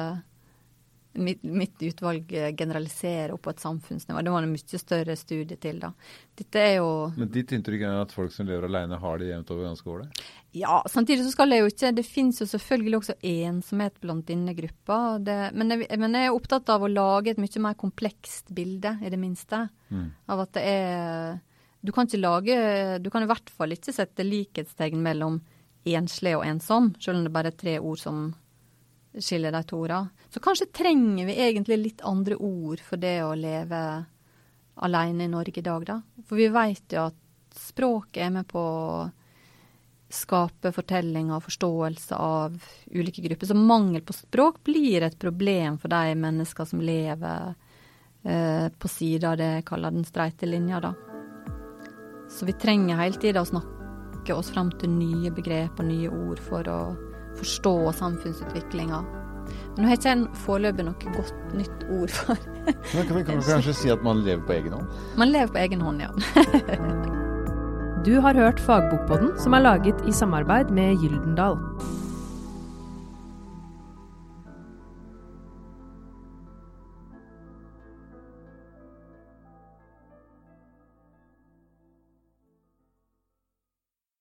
mitt, 1.12 1.42
mitt 1.42 1.82
utvalg 1.82 2.28
generaliserer 2.58 3.32
opp 3.34 3.42
på 3.42 3.50
et 3.50 3.62
samfunnsnivå. 3.62 4.22
Det 4.22 4.32
var 4.32 4.44
en 4.46 4.52
mye 4.52 4.80
større 4.80 5.16
studie 5.18 5.58
til, 5.60 5.80
da. 5.82 5.90
Dette 6.38 6.62
er 6.62 6.74
jo 6.78 7.10
Men 7.16 7.32
ditt 7.32 7.52
inntrykk 7.52 7.82
er 7.86 7.98
at 8.04 8.14
folk 8.14 8.32
som 8.34 8.48
lever 8.48 8.68
alene, 8.68 8.98
har 9.00 9.18
det 9.18 9.30
jevnt 9.30 9.50
over 9.54 9.66
ganske 9.68 9.90
ålreit? 9.90 10.22
Ja, 10.56 10.80
samtidig 10.90 11.24
så 11.26 11.34
skal 11.34 11.52
det 11.52 11.60
jo 11.60 11.68
ikke 11.70 11.92
Det 11.94 12.02
finnes 12.06 12.40
jo 12.42 12.46
selvfølgelig 12.50 12.96
også 12.98 13.14
ensomhet 13.26 14.00
blant 14.02 14.26
denne 14.30 14.54
gruppa. 14.56 15.18
Det, 15.22 15.38
men, 15.54 15.74
jeg, 15.76 16.00
men 16.00 16.16
jeg 16.18 16.30
er 16.30 16.34
opptatt 16.34 16.72
av 16.72 16.86
å 16.86 16.90
lage 16.90 17.34
et 17.34 17.42
mye 17.42 17.62
mer 17.62 17.78
komplekst 17.78 18.50
bilde, 18.54 18.96
i 19.02 19.12
det 19.12 19.20
minste. 19.20 19.66
Mm. 19.90 20.10
Av 20.30 20.44
at 20.46 20.58
det 20.58 20.66
er 20.66 21.38
Du 21.80 21.92
kan 21.96 22.06
ikke 22.06 22.20
lage 22.20 22.56
Du 23.00 23.08
kan 23.10 23.24
i 23.24 23.30
hvert 23.30 23.50
fall 23.50 23.72
ikke 23.72 23.94
sette 23.94 24.26
likhetstegn 24.26 25.00
mellom 25.02 25.40
enslig 25.88 26.34
og 26.36 26.44
ensom, 26.44 26.90
selv 27.00 27.18
om 27.18 27.24
det 27.24 27.32
bare 27.32 27.48
er 27.48 27.56
tre 27.56 27.78
ord 27.80 27.98
som 27.98 28.34
skiller 29.18 29.52
de 29.52 29.62
to 29.66 29.80
ordene. 29.82 30.10
Så 30.30 30.40
kanskje 30.40 30.70
trenger 30.72 31.26
vi 31.26 31.38
egentlig 31.42 31.78
litt 31.78 32.02
andre 32.06 32.36
ord 32.36 32.82
for 32.84 33.00
det 33.00 33.18
å 33.24 33.34
leve 33.34 33.80
alene 34.80 35.24
i 35.24 35.30
Norge 35.30 35.58
i 35.58 35.64
dag, 35.64 35.86
da. 35.86 36.00
For 36.26 36.38
vi 36.38 36.48
vet 36.52 36.94
jo 36.94 37.08
at 37.10 37.56
språket 37.56 38.22
er 38.24 38.30
med 38.34 38.48
på 38.48 38.60
å 38.60 39.08
skape 40.10 40.72
fortellinger 40.74 41.36
og 41.36 41.44
forståelse 41.46 42.16
av 42.18 42.56
ulike 42.90 43.22
grupper. 43.22 43.46
Så 43.46 43.54
mangel 43.54 44.02
på 44.02 44.16
språk 44.16 44.62
blir 44.66 45.06
et 45.06 45.18
problem 45.18 45.78
for 45.78 45.92
de 45.92 46.16
mennesker 46.18 46.66
som 46.66 46.82
lever 46.82 47.52
eh, 48.24 48.66
på 48.70 48.90
sida 48.90 49.32
av 49.32 49.38
det 49.38 49.52
jeg 49.56 49.68
kaller 49.70 49.94
den 49.94 50.06
streite 50.08 50.50
linja, 50.50 50.80
da. 50.82 50.94
Så 52.30 52.46
vi 52.46 52.54
trenger 52.58 52.98
hele 52.98 53.18
tida 53.18 53.42
å 53.42 53.50
snakke 53.50 54.34
oss 54.34 54.50
fram 54.54 54.70
til 54.78 54.92
nye 54.94 55.30
begrep 55.34 55.78
og 55.82 55.88
nye 55.90 56.10
ord 56.10 56.42
for 56.42 56.66
å 56.70 56.80
forstå 57.38 57.92
samfunnsutviklinga. 57.98 59.04
Men 59.74 59.84
nå 59.84 59.90
har 59.90 59.98
ikke 59.98 60.12
en 60.12 60.26
foreløpig 60.44 60.84
noe 60.86 61.14
godt 61.14 61.54
nytt 61.56 61.84
ord 61.94 62.12
for 62.14 62.36
Men 62.94 63.06
kan 63.06 63.16
vi 63.16 63.22
kan 63.24 63.38
vi 63.40 63.46
kanskje 63.46 63.74
si 63.74 63.90
at 63.92 64.02
man 64.06 64.22
lever 64.26 64.42
på 64.46 64.56
egen 64.58 64.74
hånd? 64.76 64.98
Man 65.18 65.32
lever 65.32 65.54
på 65.54 65.62
egen 65.62 65.80
hånd, 65.80 66.02
ja. 66.04 66.10
Du 68.04 68.14
har 68.24 68.34
hørt 68.34 68.60
Fagbokpodden, 68.64 69.34
som 69.40 69.52
er 69.56 69.64
laget 69.64 69.98
i 70.08 70.12
samarbeid 70.16 70.70
med 70.72 71.02
Gyldendal. 71.02 71.58